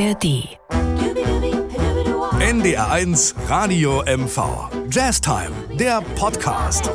ARD. 0.00 0.56
NDR1 2.40 3.34
Radio 3.48 4.02
MV. 4.06 4.70
Jazz 4.90 5.20
Time, 5.20 5.50
der 5.78 6.00
Podcast. 6.14 6.90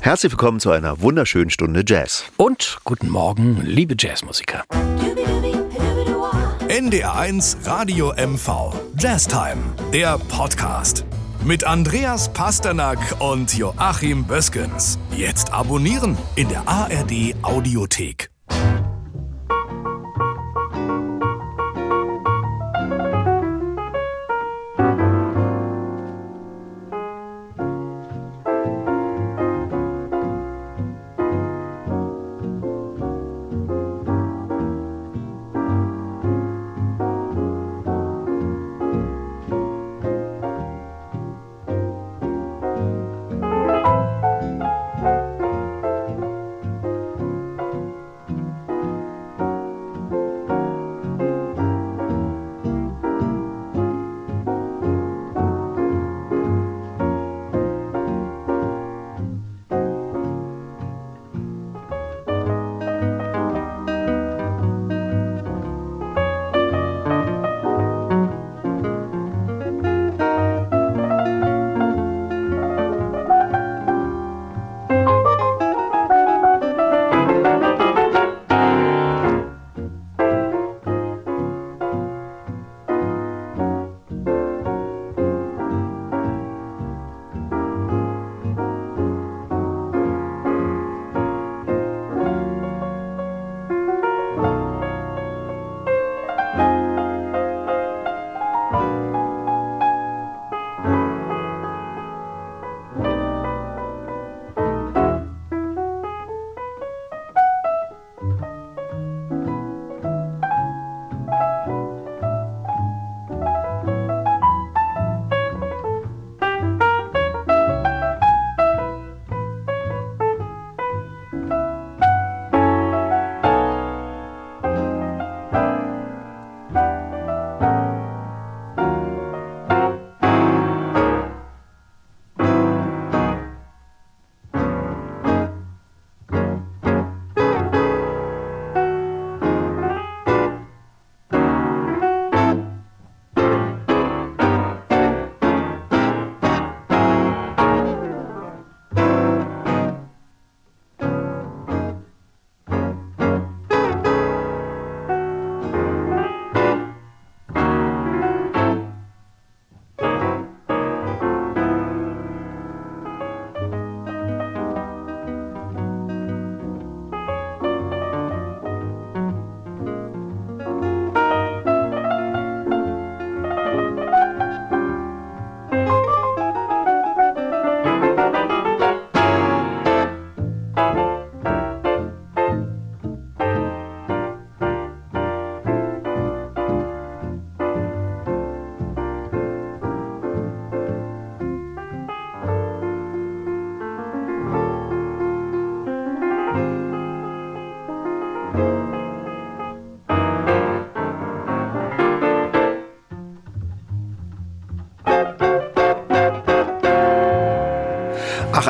Herzlich 0.00 0.32
willkommen 0.32 0.60
zu 0.60 0.70
einer 0.70 1.00
wunderschönen 1.00 1.48
Stunde 1.48 1.82
Jazz. 1.86 2.24
Und 2.36 2.78
guten 2.84 3.08
Morgen, 3.08 3.62
liebe 3.62 3.94
Jazzmusiker. 3.98 4.64
NDR1 6.68 7.66
Radio 7.66 8.12
MV. 8.12 8.74
Jazz 8.98 9.26
Time, 9.26 9.62
der 9.94 10.18
Podcast. 10.18 11.06
Mit 11.42 11.64
Andreas 11.64 12.30
Pasternak 12.34 12.98
und 13.18 13.56
Joachim 13.56 14.24
Böskens. 14.24 14.98
Jetzt 15.16 15.54
abonnieren 15.54 16.18
in 16.36 16.50
der 16.50 16.68
ARD 16.68 17.34
Audiothek. 17.40 18.30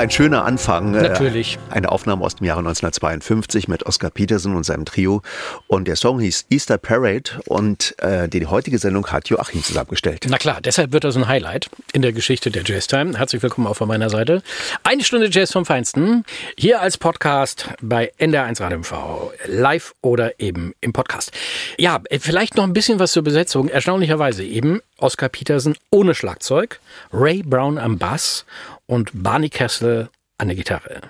Ein 0.00 0.10
schöner 0.10 0.44
Anfang. 0.44 0.92
Natürlich. 0.92 1.58
Äh, 1.70 1.74
eine 1.74 1.92
Aufnahme 1.92 2.24
aus 2.24 2.36
dem 2.36 2.46
Jahre 2.46 2.60
1952 2.60 3.68
mit 3.68 3.84
Oscar 3.84 4.08
Peterson 4.10 4.56
und 4.56 4.64
seinem 4.64 4.86
Trio. 4.86 5.20
Und 5.66 5.86
der 5.86 5.96
Song 5.96 6.20
hieß 6.20 6.46
Easter 6.48 6.78
Parade 6.78 7.32
und 7.46 7.94
äh, 7.98 8.26
die 8.28 8.46
heutige 8.46 8.78
Sendung 8.78 9.06
hat 9.08 9.28
Joachim 9.28 9.62
zusammengestellt. 9.62 10.26
Na 10.28 10.38
klar, 10.38 10.60
deshalb 10.62 10.92
wird 10.92 11.04
das 11.04 11.16
ein 11.16 11.28
Highlight 11.28 11.68
in 11.92 12.00
der 12.00 12.12
Geschichte 12.12 12.50
der 12.50 12.62
Jazz 12.64 12.86
Time. 12.86 13.18
Herzlich 13.18 13.42
willkommen 13.42 13.66
auch 13.66 13.76
von 13.76 13.88
meiner 13.88 14.08
Seite. 14.08 14.42
Eine 14.84 15.04
Stunde 15.04 15.28
Jazz 15.30 15.52
vom 15.52 15.66
Feinsten. 15.66 16.24
Hier 16.56 16.80
als 16.80 16.96
Podcast 16.96 17.68
bei 17.82 18.10
NDR1 18.18 18.60
Radio 18.62 18.78
MV. 18.78 19.32
Live 19.46 19.94
oder 20.00 20.40
eben 20.40 20.72
im 20.80 20.94
Podcast. 20.94 21.30
Ja, 21.76 22.00
vielleicht 22.18 22.56
noch 22.56 22.64
ein 22.64 22.72
bisschen 22.72 22.98
was 22.98 23.12
zur 23.12 23.22
Besetzung. 23.22 23.68
Erstaunlicherweise 23.68 24.44
eben 24.44 24.80
Oscar 24.96 25.28
Peterson 25.28 25.76
ohne 25.90 26.14
Schlagzeug, 26.14 26.80
Ray 27.12 27.42
Brown 27.42 27.78
am 27.78 27.98
Bass 27.98 28.44
und 28.90 29.10
Barney 29.14 29.48
Kessel 29.48 30.10
an 30.36 30.48
der 30.48 30.56
Gitarre. 30.56 31.00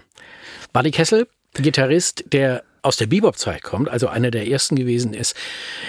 Barney 0.73 0.91
Kessel, 0.91 1.27
Gitarrist, 1.55 2.25
der 2.31 2.63
aus 2.83 2.99
der 2.99 3.07
Bebop-Zeit 3.07 3.63
kommt, 3.63 3.89
also 3.89 4.07
einer 4.07 4.31
der 4.31 4.49
ersten 4.49 4.77
gewesen 4.77 5.15
ist. 5.15 5.35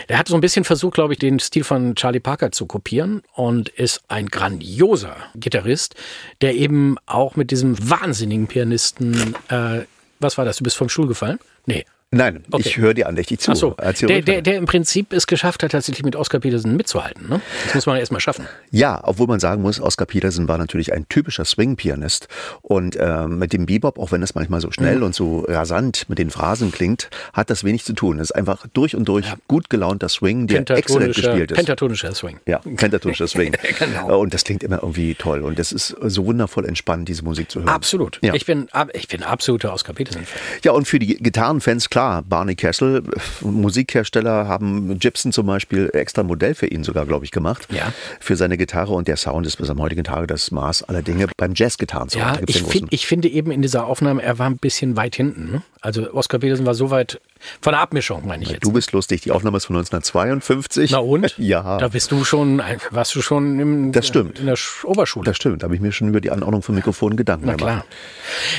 Der 0.07 0.17
hat 0.17 0.27
so 0.29 0.35
ein 0.35 0.41
bisschen 0.41 0.63
versucht, 0.63 0.95
glaube 0.95 1.13
ich, 1.13 1.19
den 1.19 1.39
Stil 1.39 1.63
von 1.63 1.95
Charlie 1.95 2.19
Parker 2.19 2.51
zu 2.51 2.65
kopieren 2.65 3.23
und 3.33 3.69
ist 3.69 4.03
ein 4.07 4.27
grandioser 4.27 5.15
Gitarrist, 5.35 5.95
der 6.39 6.55
eben 6.55 6.97
auch 7.05 7.35
mit 7.35 7.51
diesem 7.51 7.77
wahnsinnigen 7.89 8.47
Pianisten, 8.47 9.35
äh, 9.49 9.81
was 10.19 10.37
war 10.37 10.45
das, 10.45 10.57
du 10.57 10.63
bist 10.63 10.77
vom 10.77 10.89
Stuhl 10.89 11.07
gefallen? 11.07 11.39
Nee, 11.65 11.85
Nein, 12.13 12.43
okay. 12.51 12.63
ich 12.65 12.77
höre 12.77 12.93
dir 12.93 13.07
andächtig 13.07 13.39
zu. 13.39 13.51
Ach 13.51 13.55
so. 13.55 13.75
Der, 14.01 14.21
der, 14.21 14.41
der 14.41 14.57
im 14.57 14.65
Prinzip 14.65 15.13
es 15.13 15.27
geschafft 15.27 15.63
hat, 15.63 15.71
tatsächlich 15.71 16.03
mit 16.03 16.17
Oscar 16.17 16.41
Peterson 16.41 16.75
mitzuhalten. 16.75 17.29
Ne? 17.29 17.39
Das 17.63 17.75
muss 17.75 17.85
man 17.85 17.95
erstmal 17.95 18.19
schaffen. 18.19 18.47
Ja, 18.69 18.99
obwohl 19.03 19.27
man 19.27 19.39
sagen 19.39 19.61
muss, 19.61 19.79
Oscar 19.79 20.05
Peterson 20.05 20.49
war 20.49 20.57
natürlich 20.57 20.91
ein 20.91 21.07
typischer 21.07 21.45
Swing-Pianist. 21.45 22.27
Und 22.63 22.97
äh, 22.97 23.27
mit 23.27 23.53
dem 23.53 23.65
Bebop, 23.65 23.97
auch 23.97 24.11
wenn 24.11 24.21
es 24.23 24.35
manchmal 24.35 24.59
so 24.59 24.71
schnell 24.71 24.97
mhm. 24.97 25.03
und 25.03 25.15
so 25.15 25.45
rasant 25.47 26.09
mit 26.09 26.19
den 26.19 26.31
Phrasen 26.31 26.73
klingt, 26.73 27.09
hat 27.31 27.49
das 27.49 27.63
wenig 27.63 27.85
zu 27.85 27.93
tun. 27.93 28.19
Es 28.19 28.31
ist 28.31 28.35
einfach 28.35 28.67
durch 28.73 28.93
und 28.93 29.05
durch 29.05 29.27
ja. 29.27 29.35
gut 29.47 29.69
gelaunter 29.69 30.09
Swing, 30.09 30.47
der 30.47 30.69
exzellent 30.69 31.15
gespielt 31.15 31.51
ist. 31.51 31.55
Pentatonischer 31.55 32.13
Swing. 32.13 32.41
Ja, 32.45 32.57
pentatonischer 32.57 33.29
Swing. 33.29 33.55
genau. 33.79 34.19
Und 34.19 34.33
das 34.33 34.43
klingt 34.43 34.63
immer 34.63 34.79
irgendwie 34.81 35.15
toll. 35.15 35.43
Und 35.43 35.59
es 35.59 35.71
ist 35.71 35.95
so 36.01 36.25
wundervoll 36.25 36.65
entspannt, 36.65 37.07
diese 37.07 37.23
Musik 37.23 37.49
zu 37.49 37.59
hören. 37.59 37.69
Absolut. 37.69 38.19
Ja. 38.21 38.33
Ich, 38.33 38.45
bin, 38.45 38.67
ich 38.91 39.07
bin 39.07 39.23
absoluter 39.23 39.71
Oscar 39.71 39.93
Peterson-Fan. 39.93 40.41
Ja, 40.65 40.73
und 40.73 40.89
für 40.89 40.99
die 40.99 41.15
Gitarrenfans, 41.15 41.89
klar, 41.89 42.00
klar, 42.01 42.23
Barney 42.27 42.55
Kessel, 42.55 43.03
Musikhersteller 43.41 44.47
haben 44.47 44.97
Gibson 44.97 45.31
zum 45.31 45.45
Beispiel 45.45 45.89
extra 45.93 46.21
ein 46.23 46.27
Modell 46.27 46.55
für 46.55 46.65
ihn 46.67 46.83
sogar, 46.83 47.05
glaube 47.05 47.25
ich, 47.25 47.31
gemacht. 47.31 47.67
Ja. 47.71 47.93
Für 48.19 48.35
seine 48.35 48.57
Gitarre 48.57 48.93
und 48.93 49.07
der 49.07 49.17
Sound 49.17 49.45
ist 49.45 49.57
bis 49.57 49.69
am 49.69 49.79
heutigen 49.79 50.03
Tage 50.03 50.25
das 50.27 50.49
Maß 50.51 50.83
aller 50.83 51.01
Dinge 51.03 51.27
beim 51.37 51.53
Jazzgitarren. 51.55 52.09
Ja, 52.13 52.37
ich, 52.47 52.63
find, 52.63 52.91
ich 52.91 53.05
finde 53.05 53.27
eben 53.29 53.51
in 53.51 53.61
dieser 53.61 53.85
Aufnahme, 53.85 54.21
er 54.23 54.39
war 54.39 54.47
ein 54.49 54.57
bisschen 54.57 54.97
weit 54.97 55.15
hinten. 55.15 55.51
Ne? 55.51 55.61
Also 55.81 56.11
Oscar 56.13 56.39
Peterson 56.39 56.65
war 56.65 56.73
so 56.73 56.89
weit 56.91 57.21
von 57.59 57.73
der 57.73 57.81
Abmischung, 57.81 58.25
meine 58.27 58.43
ich 58.43 58.49
jetzt. 58.49 58.63
Du 58.63 58.71
bist 58.71 58.91
lustig, 58.91 59.21
die 59.21 59.31
Aufnahme 59.31 59.57
ist 59.57 59.65
von 59.65 59.75
1952. 59.75 60.91
Na 60.91 60.99
und? 60.99 61.35
Ja. 61.41 61.77
Da 61.77 61.87
bist 61.87 62.11
du 62.11 62.23
schon, 62.23 62.61
warst 62.91 63.15
du 63.15 63.21
schon 63.21 63.59
im, 63.59 63.91
Das 63.91 64.05
stimmt. 64.07 64.39
in 64.39 64.45
der 64.45 64.55
Sch- 64.57 64.85
Oberschule. 64.85 65.25
Das 65.25 65.37
stimmt, 65.37 65.61
da 65.61 65.65
habe 65.65 65.75
ich 65.75 65.81
mir 65.81 65.91
schon 65.91 66.07
über 66.09 66.21
die 66.21 66.29
Anordnung 66.31 66.61
von 66.61 66.75
Mikrofonen 66.75 67.17
Gedanken 67.17 67.45
Na 67.47 67.55
gemacht. 67.55 67.83
klar. 67.83 67.85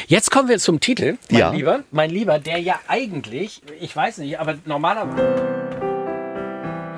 Jetzt 0.08 0.30
kommen 0.30 0.48
wir 0.48 0.58
zum 0.58 0.80
Titel, 0.80 1.16
mein 1.30 1.38
Ja. 1.40 1.52
Lieber. 1.52 1.80
Mein 1.92 2.10
Lieber, 2.10 2.38
der 2.40 2.58
ja 2.58 2.74
eigentlich, 2.88 3.31
ich 3.32 3.94
weiß 3.96 4.18
nicht, 4.18 4.38
aber 4.38 4.56
normalerweise 4.64 5.42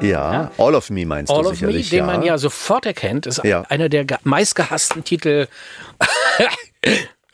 Ja, 0.03 0.51
All 0.59 0.75
of 0.75 0.91
Me 0.91 1.07
meinst 1.07 1.31
All 1.33 1.43
du 1.43 1.49
of 1.51 1.53
Me, 1.53 1.57
sicherlich. 1.57 1.91
den 1.91 2.07
man 2.07 2.23
ja 2.23 2.37
sofort 2.39 2.85
erkennt, 2.87 3.27
ist 3.27 3.43
Ja. 3.45 3.63
einer 3.69 3.89
der 3.89 4.05
ge- 4.05 4.19
meistgehassten 4.25 5.05
Titel. 5.05 5.47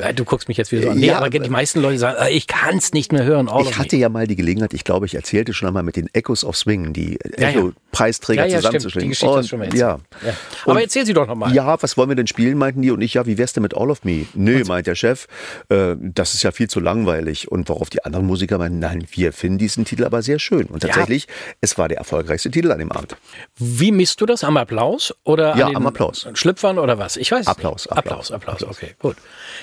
Ja, 0.01 0.13
Du 0.13 0.25
guckst 0.25 0.49
mich 0.49 0.57
jetzt 0.57 0.73
wieder 0.73 0.83
so 0.85 0.91
an. 0.91 0.99
Nee, 0.99 1.07
Ja, 1.07 1.19
aber 1.19 1.31
die 1.31 1.49
meisten 1.49 1.81
Leute 1.81 1.99
sagen, 1.99 2.17
äh, 2.21 2.31
ich 2.31 2.47
kann 2.47 2.77
es 2.79 2.93
nicht 2.93 3.13
mehr 3.13 3.25
hören. 3.25 3.49
Ich 3.61 3.79
hatte 3.79 3.97
ja 3.97 4.09
mal 4.09 4.27
die 4.27 4.37
Gelegenheit, 4.37 4.75
ich 4.75 4.85
glaube, 4.85 5.07
ich 5.07 5.15
erzählte 5.15 5.53
schon 5.55 5.69
einmal 5.69 5.83
mit 5.83 5.97
den 5.97 6.09
Echoes 6.15 6.45
of 6.45 6.57
Swing, 6.57 6.93
die 6.93 7.19
Ja, 7.39 7.43
ja. 7.43 7.49
Echo-Preisträger 7.51 8.47
Ja, 8.47 8.47
ja, 8.47 8.59
stimmt. 8.61 8.75
Die 8.75 8.79
zusammenzuschlingen. 8.81 9.09
Geschichte 9.11 9.27
hast 9.29 9.37
Und- 9.37 9.43
du 9.45 9.49
schon 9.49 9.59
mal 9.59 9.65
erzählt. 9.67 9.81
ja. 9.81 9.99
Ja. 10.29 10.35
Aber 10.65 10.73
Und- 10.73 10.81
erzähl 10.81 11.07
sie 11.07 11.13
doch 11.13 11.27
nochmal. 11.27 11.55
Ja, 11.55 11.83
was 11.83 11.97
wollen 11.97 12.09
wir 12.09 12.17
denn 12.17 12.27
spielen, 12.27 12.59
meinten 12.59 12.83
die 12.83 12.91
und 12.91 13.01
ich, 13.01 13.15
ja, 13.15 13.27
wie 13.27 13.39
wär's 13.39 13.53
denn 13.53 13.63
mit 13.63 13.77
All 13.77 13.91
of 13.91 14.05
Me? 14.05 14.27
Nö, 14.35 14.63
meint 14.67 14.87
der 14.87 14.95
Chef, 14.95 15.27
äh, 15.69 15.95
das 15.99 16.35
ist 16.35 16.43
ja 16.43 16.53
viel 16.53 16.69
zu 16.69 16.81
langweilig. 16.81 17.51
Und 17.51 17.69
worauf 17.69 17.91
die 17.91 18.05
anderen 18.05 18.27
Musiker 18.27 18.59
meinten, 18.59 18.79
nein, 18.79 19.05
wir 19.13 19.33
finden 19.33 19.59
diesen 19.59 19.85
Titel 19.85 20.05
aber 20.05 20.23
sehr 20.23 20.39
schön. 20.39 20.67
Und 20.67 20.81
tatsächlich, 20.83 21.27
es 21.61 21.77
war 21.79 21.89
der 21.89 21.99
erfolgreichste 21.99 22.51
Titel 22.51 22.71
an 22.73 22.79
dem 22.79 22.93
Abend. 22.93 23.17
Wie 23.57 23.93
misst 23.93 24.21
du 24.21 24.27
das? 24.27 24.45
Am 24.45 24.57
Applaus? 24.57 25.15
Oder 25.25 25.57
Ja, 25.57 25.69
am 25.69 25.87
Applaus. 25.87 26.27
Schlüpfern 26.35 26.79
oder 26.79 26.99
was? 26.99 27.17
Ich 27.17 27.31
weiß 27.33 27.43
es 27.43 27.47
Applaus, 27.47 27.87
nicht. 27.87 27.97
Applaus, 27.97 28.31
Applaus, 28.31 28.63
Applaus, 28.63 28.77
okay, 28.77 28.95
gut. 28.99 29.17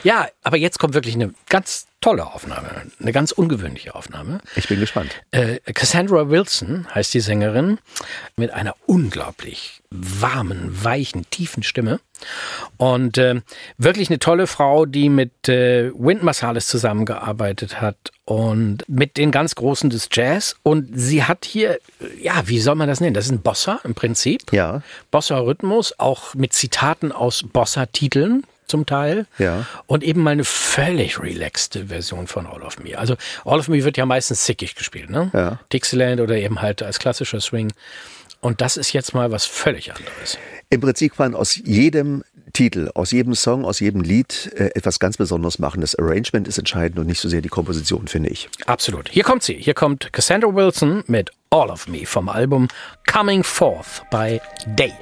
Ja, 0.04 0.27
aber 0.44 0.58
jetzt 0.58 0.80
kommt 0.80 0.94
wirklich 0.94 1.16
eine 1.16 1.34
ganz 1.50 1.88
tolle 2.02 2.28
Aufnahme. 2.28 2.70
Eine 3.00 3.12
ganz 3.12 3.32
ungewöhnliche 3.32 3.96
Aufnahme. 3.96 4.40
Ich 4.56 4.68
bin 4.68 4.80
gespannt. 4.80 5.12
Äh, 5.32 5.60
Cassandra 5.74 6.30
Wilson 6.30 6.88
heißt 6.94 7.14
die 7.14 7.20
Sängerin 7.20 7.80
mit 8.36 8.52
einer 8.52 8.76
unglaublich 8.86 9.82
warmen, 9.90 10.84
weichen, 10.84 11.30
tiefen 11.30 11.64
Stimme. 11.64 12.00
Und 12.78 13.18
äh, 13.18 13.42
wirklich 13.78 14.10
eine 14.10 14.20
tolle 14.20 14.48
Frau, 14.48 14.86
die 14.86 15.10
mit 15.10 15.50
äh, 15.50 15.92
Wynton 15.94 16.26
Marsalis 16.26 16.68
zusammengearbeitet 16.68 17.82
hat 17.82 17.98
und 18.26 18.84
mit 18.88 19.18
den 19.18 19.32
ganz 19.32 19.56
Großen 19.56 19.90
des 19.90 20.10
Jazz. 20.12 20.56
Und 20.62 20.90
sie 20.94 21.24
hat 21.24 21.46
hier, 21.46 21.80
ja, 22.22 22.44
wie 22.48 22.60
soll 22.60 22.76
man 22.76 22.88
das 22.88 23.02
nennen? 23.02 23.16
Das 23.16 23.26
ist 23.26 23.32
ein 23.32 23.42
Bossa 23.42 23.80
im 23.84 23.96
Prinzip. 23.96 24.52
Ja. 24.52 24.82
Bossa-Rhythmus, 25.10 26.00
auch 26.00 26.36
mit 26.36 26.54
Zitaten 26.54 27.12
aus 27.12 27.44
Bossa-Titeln 27.44 28.44
zum 28.68 28.86
Teil. 28.86 29.26
Ja. 29.38 29.66
Und 29.86 30.04
eben 30.04 30.24
mal 30.24 30.32
eine 30.32 30.44
völlig 30.44 31.20
relaxte 31.20 31.88
Version 31.88 32.28
von 32.28 32.46
All 32.46 32.62
of 32.62 32.80
Me. 32.80 32.98
Also 32.98 33.16
All 33.46 33.60
of 33.60 33.68
Me 33.68 33.84
wird 33.84 33.98
ja 33.98 34.06
meistens 34.06 34.44
zickig 34.44 34.76
gespielt, 34.76 35.10
ne? 35.10 35.32
Ja. 35.34 35.60
Dixieland 35.72 36.22
oder 36.22 36.36
eben 36.36 36.62
halt 36.62 36.84
als 36.84 37.00
klassischer 37.00 37.42
Swing. 37.42 37.72
Und 38.42 38.62
das 38.62 38.78
ist 38.78 38.94
jetzt 38.94 39.14
mal 39.14 39.32
was 39.32 39.46
völlig 39.46 39.94
anderes. 39.94 40.38
Im 40.70 40.82
Prinzip 40.82 41.16
kann 41.16 41.32
man 41.32 41.40
aus 41.40 41.56
jedem 41.56 42.24
Titel, 42.54 42.90
aus 42.94 43.12
jedem 43.12 43.36
Song, 43.36 43.66
aus 43.66 43.80
jedem 43.80 44.02
Lied 44.02 44.52
äh, 44.56 44.72
etwas 44.76 45.00
ganz 45.00 45.18
Besonderes 45.18 45.60
machen. 45.60 45.82
Das 45.82 45.96
Arrangement 45.96 46.48
ist 46.48 46.58
entscheidend 46.58 47.00
und 47.00 47.08
nicht 47.08 47.20
so 47.20 47.30
sehr 47.30 47.42
die 47.42 47.50
Komposition, 47.50 48.08
finde 48.08 48.30
ich. 48.30 48.50
Absolut. 48.66 49.10
Hier 49.10 49.24
kommt 49.24 49.44
sie. 49.44 49.56
Hier 49.56 49.74
kommt 49.74 50.12
Cassandra 50.14 50.54
Wilson 50.54 51.04
mit 51.08 51.32
All 51.50 51.70
of 51.70 51.88
Me 51.88 52.06
vom 52.06 52.30
Album 52.30 52.68
Coming 53.12 53.44
Forth 53.44 54.04
by 54.10 54.42
Day. 54.78 54.94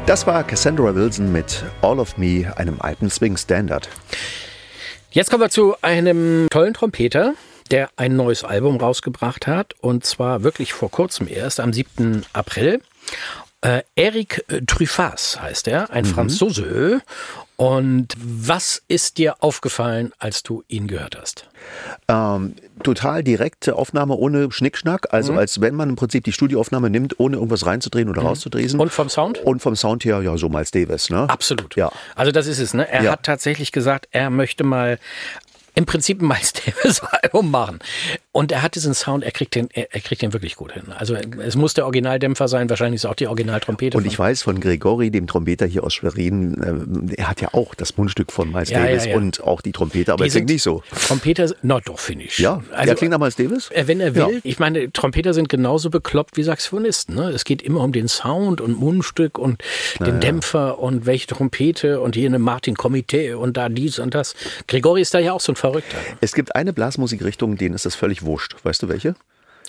Das 0.07 0.25
war 0.25 0.45
Cassandra 0.45 0.95
Wilson 0.95 1.33
mit 1.33 1.65
All 1.83 1.99
of 1.99 2.17
Me, 2.17 2.53
einem 2.57 2.81
alten 2.81 3.11
Swing 3.11 3.37
Standard. 3.37 3.89
Jetzt 5.11 5.31
kommen 5.31 5.43
wir 5.43 5.51
zu 5.51 5.75
einem 5.83 6.47
tollen 6.49 6.75
Trompeter, 6.75 7.35
der 7.73 7.91
ein 7.97 8.15
neues 8.15 8.45
Album 8.45 8.77
rausgebracht 8.77 9.49
hat. 9.49 9.75
Und 9.81 10.07
zwar 10.07 10.45
wirklich 10.45 10.73
vor 10.73 10.93
kurzem 10.93 11.27
erst, 11.27 11.59
am 11.59 11.73
7. 11.73 12.25
April. 12.33 12.83
Äh, 13.63 13.83
Eric 13.97 14.45
Truffaz 14.69 15.41
heißt 15.41 15.67
er, 15.67 15.91
ein 15.91 16.05
Franzose. 16.05 17.03
Und 17.57 18.09
was 18.19 18.83
ist 18.87 19.17
dir 19.17 19.37
aufgefallen, 19.43 20.13
als 20.19 20.43
du 20.43 20.63
ihn 20.69 20.87
gehört 20.89 21.17
hast? 21.19 21.49
Ähm, 22.07 22.55
total 22.83 23.25
direkte 23.25 23.77
Aufnahme 23.77 24.15
ohne 24.15 24.53
Schnickschnack, 24.53 25.13
also 25.15 25.33
als 25.33 25.61
wenn 25.63 25.75
man 25.75 25.89
im 25.89 25.97
Prinzip 25.97 26.25
die 26.25 26.33
Studioaufnahme 26.33 26.91
nimmt, 26.91 27.19
ohne 27.19 27.37
irgendwas 27.37 27.65
reinzudrehen 27.65 28.11
oder 28.11 28.23
rauszudrehen. 28.23 28.79
Und 28.79 28.93
vom 28.93 29.09
Sound? 29.09 29.39
Und 29.39 29.61
vom 29.63 29.75
Sound 29.75 30.05
her, 30.05 30.21
ja, 30.21 30.37
so 30.37 30.51
Miles 30.51 30.71
Davis, 30.71 31.09
ne? 31.09 31.29
Absolut. 31.31 31.77
Ja. 31.77 31.91
Also 32.15 32.31
das 32.31 32.47
ist 32.47 32.59
es. 32.59 32.75
Ne? 32.75 32.89
Er 32.91 33.03
Ja. 33.03 33.13
hat 33.13 33.23
tatsächlich 33.23 33.73
gesagt, 33.73 34.09
er 34.11 34.29
möchte 34.29 34.63
mal 34.63 34.99
im 35.77 35.87
Prinzip 35.87 36.21
ein 36.21 36.27
Miles 36.29 36.53
Davis 36.55 37.01
Album 37.23 37.51
machen. 37.51 37.79
Und 38.33 38.51
er 38.51 38.63
hat 38.63 38.75
diesen 38.75 38.95
Sound, 38.95 39.23
er 39.25 39.31
kriegt 39.31 39.55
den, 39.55 39.69
er, 39.73 39.95
er 39.95 40.01
kriegt 40.01 40.23
den 40.23 40.33
wirklich 40.33 40.57
gut 40.57 40.73
hin. 40.73 40.85
Also 40.97 41.15
es 41.15 41.55
muss 41.55 41.75
der 41.75 41.85
Originaldämpfer 41.85 42.49
sein, 42.49 42.69
wahrscheinlich 42.69 43.01
ist 43.03 43.05
auch 43.07 43.15
die 43.15 43.27
Originaltrompete. 43.29 43.97
Und 43.97 44.07
ich 44.07 44.19
weiß 44.19 44.43
von 44.43 44.59
Gregori, 44.61 45.11
dem 45.11 45.27
Trompeter 45.27 45.67
hier 45.67 45.85
aus 45.85 45.95
Schwerin, 45.95 47.09
äh, 47.15 47.21
er 47.21 47.29
hat 47.29 47.41
ja 47.41 47.49
auch 47.53 47.75
das 47.75 47.97
Mundstück 47.97 48.33
von 48.33 48.51
Miles 48.51 48.71
Ja, 48.71 48.81
ja, 48.81 48.87
Davis 48.87 49.07
ja. 49.07 49.17
und 49.17 49.43
auch 49.43 49.61
die 49.61 49.73
Trompete, 49.73 50.13
aber 50.13 50.25
Die 50.25 50.31
er 50.31 50.33
klingt 50.33 50.49
nicht 50.51 50.63
so. 50.63 50.83
Trompeter, 51.07 51.51
na 51.63 51.79
doch, 51.81 51.99
finde 51.99 52.25
ich. 52.25 52.39
Ja, 52.39 52.63
also, 52.73 52.87
der 52.87 52.95
klingt 52.95 53.13
nach 53.13 53.19
Miles 53.21 53.37
Davis? 53.37 53.71
äh, 53.71 53.87
wenn 53.87 54.01
er 54.01 54.15
will, 54.15 54.23
Ja. 54.23 54.41
ich 54.45 54.59
meine, 54.59 54.91
Trompeter 54.93 55.35
sind 55.35 55.49
genauso 55.51 55.91
bekloppt 55.91 56.37
wie 56.39 56.43
Saxophonisten. 56.43 57.15
Ne? 57.15 57.29
Es 57.31 57.45
geht 57.45 57.61
immer 57.61 57.81
um 57.83 57.93
den 57.93 58.09
Sound 58.09 58.61
und 58.63 58.79
Mundstück 58.79 59.39
und 59.39 59.63
den 60.01 60.21
Dämpfer 60.21 60.79
und 60.79 61.05
welche 61.05 61.27
Trompete 61.27 62.01
und 62.01 62.15
hier 62.15 62.27
eine 62.29 62.39
Martin 62.39 62.77
Komitee 62.77 63.35
und 63.35 63.57
da 63.59 63.69
dies 63.69 63.99
und 63.99 64.15
das. 64.15 64.35
Gregori 64.69 65.03
ist 65.03 65.13
da 65.13 65.19
ja 65.19 65.33
auch 65.35 65.41
so 65.41 65.53
ein 65.53 65.57
Verrückter. 65.71 65.97
Es 66.21 66.33
gibt 66.35 66.55
eine 66.55 66.73
Blasmusikrichtung, 66.73 67.57
denen 67.57 67.75
ist 67.75 67.87
das 67.87 67.95
völlig 67.95 68.23
wurscht. 68.25 68.57
Weißt 68.63 68.83
du 68.83 68.89
welche? 68.89 69.15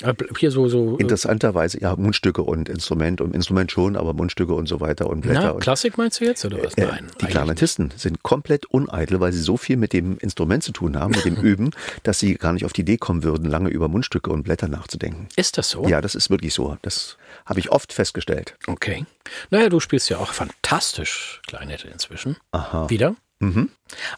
Äh, 0.03 0.13
Hier 0.37 0.51
so, 0.51 0.67
so 0.67 0.95
Interessanterweise, 0.97 1.81
ja, 1.81 1.95
Mundstücke 1.95 2.43
und 2.43 2.69
Instrument 2.69 3.19
und 3.19 3.33
Instrument 3.33 3.71
schon, 3.71 3.95
aber 3.95 4.13
Mundstücke 4.13 4.53
und 4.53 4.67
so 4.67 4.79
weiter 4.79 5.09
und 5.09 5.21
Blätter. 5.21 5.41
Na, 5.41 5.49
und, 5.51 5.59
Klassik 5.61 5.97
meinst 5.97 6.19
du 6.19 6.25
jetzt 6.25 6.45
oder 6.45 6.63
was? 6.63 6.75
äh, 6.75 6.85
Nein. 6.85 7.07
die 7.19 7.25
Klarinettisten 7.25 7.91
sind 7.95 8.21
komplett 8.21 8.67
uneitel, 8.67 9.19
weil 9.19 9.33
sie 9.33 9.41
so 9.41 9.57
viel 9.57 9.75
mit 9.75 9.93
dem 9.93 10.19
Instrument 10.19 10.61
zu 10.63 10.71
tun 10.71 10.99
haben, 10.99 11.15
mit 11.15 11.25
dem 11.25 11.35
Üben, 11.41 11.71
dass 12.03 12.19
sie 12.19 12.35
gar 12.35 12.53
nicht 12.53 12.63
auf 12.63 12.73
die 12.73 12.81
Idee 12.81 12.97
kommen 12.97 13.23
würden, 13.23 13.49
lange 13.49 13.69
über 13.69 13.87
Mundstücke 13.87 14.29
und 14.29 14.43
Blätter 14.43 14.67
nachzudenken. 14.67 15.29
Ist 15.35 15.57
das 15.57 15.71
so? 15.71 15.87
Ja, 15.87 15.99
das 15.99 16.13
ist 16.13 16.29
wirklich 16.29 16.53
so. 16.53 16.77
Das 16.83 17.17
habe 17.47 17.59
ich 17.59 17.71
oft 17.71 17.91
festgestellt. 17.91 18.55
Okay. 18.67 19.03
Naja, 19.49 19.69
du 19.69 19.79
spielst 19.79 20.09
ja 20.09 20.19
auch 20.19 20.31
fantastisch 20.31 21.41
Klarinette 21.47 21.87
inzwischen. 21.87 22.37
Aha. 22.51 22.87
Wieder. 22.91 23.15
Mhm. 23.39 23.69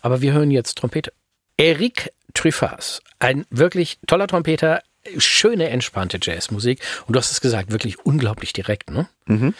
Aber 0.01 0.19
wir 0.21 0.33
hören 0.33 0.51
jetzt 0.51 0.77
Trompete. 0.77 1.11
Eric 1.59 2.13
Truffaz, 2.33 3.01
ein 3.19 3.45
wirklich 3.49 3.99
toller 4.07 4.27
Trompeter, 4.27 4.81
schöne, 5.17 5.67
entspannte 5.69 6.17
Jazzmusik. 6.21 6.81
Und 7.05 7.15
du 7.15 7.19
hast 7.19 7.31
es 7.31 7.41
gesagt, 7.41 7.73
wirklich 7.73 7.99
unglaublich 8.05 8.53
direkt, 8.53 8.89
ne? 8.89 9.09
Mhm. 9.25 9.53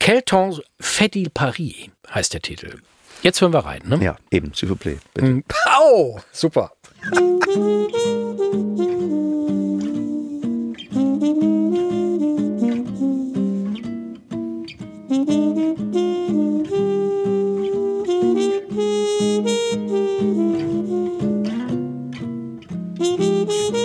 Quel 0.00 0.22
temps 0.22 0.62
fait-il 0.80 1.28
Paris, 1.28 1.90
heißt 2.08 2.32
der 2.32 2.40
Titel. 2.40 2.80
Jetzt 3.20 3.42
hören 3.42 3.52
wir 3.52 3.66
rein, 3.66 3.82
ne? 3.84 4.02
Ja, 4.02 4.16
eben, 4.30 4.54
s'il 4.54 4.70
vous 4.70 4.76
plaît. 4.76 4.98
Bitte. 5.12 5.42
Au! 5.66 6.20
Super. 6.32 6.72
Sie 23.02 23.81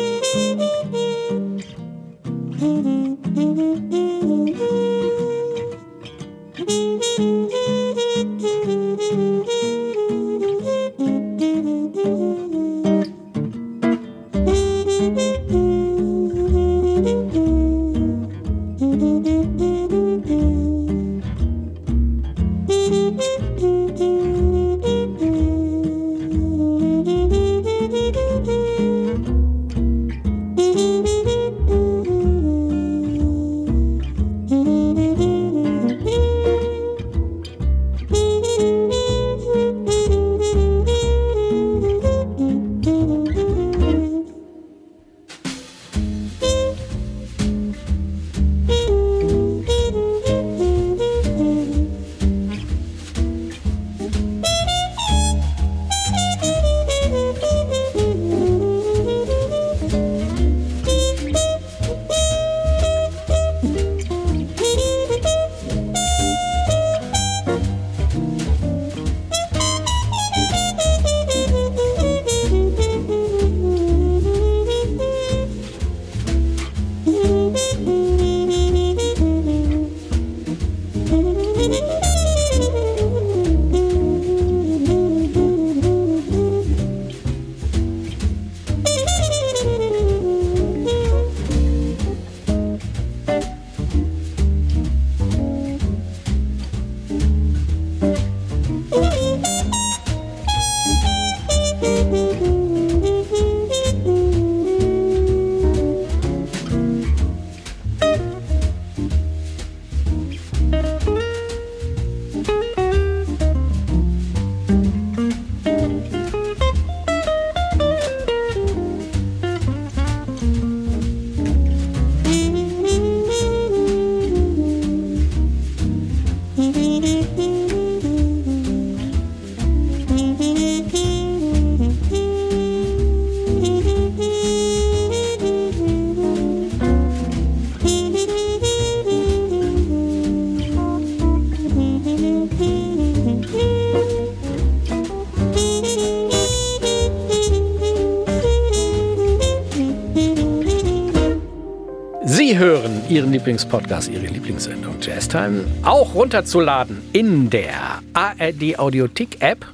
Lieblingspodcast, 153.48 154.10
Ihre 154.10 154.26
Lieblingssendung 154.26 154.98
Jazztime 155.00 155.64
auch 155.84 156.16
runterzuladen 156.16 157.02
in 157.14 157.50
der 157.50 158.02
ARD 158.12 158.78
Audiothek 158.78 159.42
App 159.42 159.66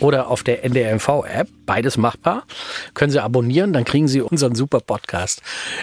oder 0.00 0.28
auf 0.28 0.42
der 0.42 0.64
NDRMV 0.64 1.26
App. 1.26 1.46
Beides 1.66 1.98
machbar. 1.98 2.44
Können 2.94 3.12
Sie 3.12 3.22
abonnieren, 3.22 3.74
dann 3.74 3.84
kriegen 3.84 4.08
Sie 4.08 4.22
unseren 4.22 4.54
super 4.54 4.80
Podcast. 4.80 5.42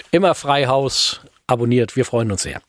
Immer 0.09 0.33
Freihaus 0.33 1.21
abonniert. 1.45 1.95
Wir 1.95 2.03
freuen 2.03 2.31
uns 2.31 2.41
sehr. 2.41 2.63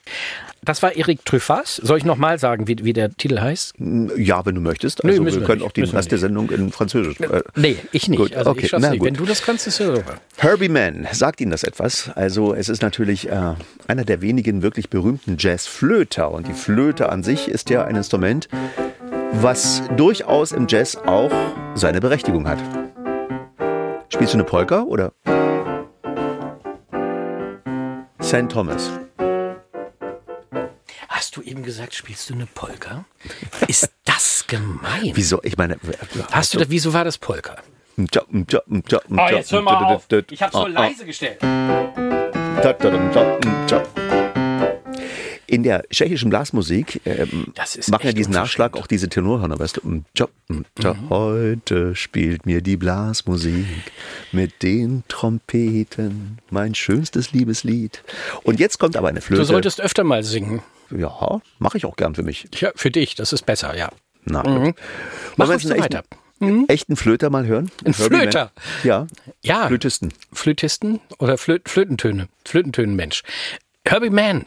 Das 0.66 0.82
war 0.82 0.96
Eric 0.96 1.24
Truffaz. 1.24 1.76
Soll 1.76 1.96
ich 1.98 2.04
nochmal 2.04 2.38
sagen, 2.38 2.66
wie, 2.66 2.76
wie 2.82 2.92
der 2.92 3.10
Titel 3.12 3.38
heißt? 3.40 3.74
Ja, 4.16 4.44
wenn 4.44 4.56
du 4.56 4.60
möchtest. 4.60 5.02
Also 5.04 5.22
müssen 5.22 5.36
wir 5.36 5.40
wir 5.42 5.46
können 5.46 5.60
nicht. 5.60 5.68
auch 5.68 5.72
den 5.72 5.82
Müssen 5.82 5.92
wir 5.94 5.98
Rest 5.98 6.10
der 6.10 6.18
Sendung 6.18 6.50
in 6.50 6.72
Französisch. 6.72 7.20
Äh, 7.20 7.42
Nee, 7.54 7.76
ich 7.92 8.08
nicht. 8.08 8.18
Gut, 8.18 8.34
also 8.34 8.50
okay, 8.50 8.66
ich 8.66 8.72
na 8.72 8.90
nicht. 8.90 8.98
gut. 8.98 9.06
Wenn 9.06 9.14
du 9.14 9.24
das 9.24 9.42
kannst, 9.42 9.66
ist 9.68 9.78
ja 9.78 9.94
super. 9.94 10.14
Herbie 10.36 10.68
Mann, 10.68 11.06
sagt 11.12 11.40
Ihnen 11.40 11.52
das 11.52 11.62
etwas? 11.62 12.10
Also 12.16 12.52
es 12.52 12.68
ist 12.68 12.82
natürlich 12.82 13.28
äh, 13.28 13.54
einer 13.86 14.04
der 14.04 14.20
wenigen 14.22 14.62
wirklich 14.62 14.90
berühmten 14.90 15.36
Jazzflöter 15.38 16.30
und 16.32 16.48
die 16.48 16.52
Flöte 16.52 17.08
an 17.10 17.22
sich 17.22 17.48
ist 17.48 17.70
ja 17.70 17.84
ein 17.84 17.94
Instrument, 17.94 18.48
was 19.32 19.82
durchaus 19.96 20.50
im 20.50 20.66
Jazz 20.68 20.96
auch 21.06 21.30
seine 21.74 22.00
Berechtigung 22.00 22.48
hat. 22.48 22.58
Spielst 24.12 24.34
du 24.34 24.38
eine 24.38 24.44
Polka 24.44 24.82
oder? 24.82 25.12
St. 28.22 28.48
Thomas. 28.48 28.90
Eben 31.46 31.62
gesagt, 31.62 31.94
spielst 31.94 32.28
du 32.28 32.34
eine 32.34 32.46
Polka? 32.46 33.04
Ist 33.68 33.88
das 34.04 34.44
gemein? 34.48 35.12
Wieso? 35.14 35.40
Ich 35.44 35.56
meine, 35.56 35.78
Hast 36.32 36.52
du 36.52 36.58
das, 36.58 36.70
wieso 36.70 36.92
war 36.92 37.04
das 37.04 37.18
Polka? 37.18 37.54
Ah, 39.16 39.30
Ich 39.30 40.42
hab's 40.42 40.52
so 40.52 40.66
leise 40.66 41.06
gestellt. 41.06 41.38
In 45.46 45.62
der 45.62 45.84
tschechischen 45.88 46.30
Blasmusik 46.30 47.00
ähm, 47.04 47.52
machen 47.86 48.06
ja 48.06 48.12
diesen 48.12 48.32
Nachschlag 48.32 48.76
auch 48.76 48.88
diese 48.88 49.08
Tenorhörner, 49.08 49.56
weißt 49.60 49.80
du? 49.84 50.02
Tja, 50.14 50.96
Heute 51.08 51.94
spielt 51.94 52.44
mir 52.44 52.60
die 52.60 52.76
Blasmusik 52.76 53.66
mit 54.32 54.64
den 54.64 55.04
Trompeten 55.06 56.38
mein 56.50 56.74
schönstes 56.74 57.30
Liebeslied. 57.30 58.02
Und 58.42 58.58
jetzt 58.58 58.78
kommt 58.78 58.96
aber 58.96 59.06
eine 59.06 59.20
Flöte. 59.20 59.42
Du 59.42 59.46
solltest 59.46 59.80
öfter 59.80 60.02
mal 60.02 60.24
singen. 60.24 60.60
Ja, 60.90 61.40
mache 61.58 61.78
ich 61.78 61.84
auch 61.86 61.96
gern 61.96 62.14
für 62.14 62.22
mich. 62.22 62.48
Ja, 62.60 62.70
für 62.74 62.90
dich, 62.90 63.14
das 63.14 63.32
ist 63.32 63.46
besser, 63.46 63.76
ja. 63.76 63.90
Na, 64.24 64.42
Mhm. 64.42 64.74
Mach 65.36 65.48
jetzt 65.50 65.62
so 65.62 65.72
einen 65.72 65.82
weiter. 65.82 66.02
echten, 66.40 66.68
echten 66.68 66.96
Flöter 66.96 67.30
mal 67.30 67.46
hören? 67.46 67.70
Ein? 67.84 67.94
Flöter? 67.94 68.52
Ja. 68.82 69.06
Ja. 69.42 69.66
Flötisten. 69.68 70.12
Flötisten 70.32 71.00
oder 71.18 71.38
Flö 71.38 71.58
Flötentöne, 71.64 72.28
Flötentönenmensch. 72.44 73.22
Herbie 73.88 74.10
Mann 74.10 74.46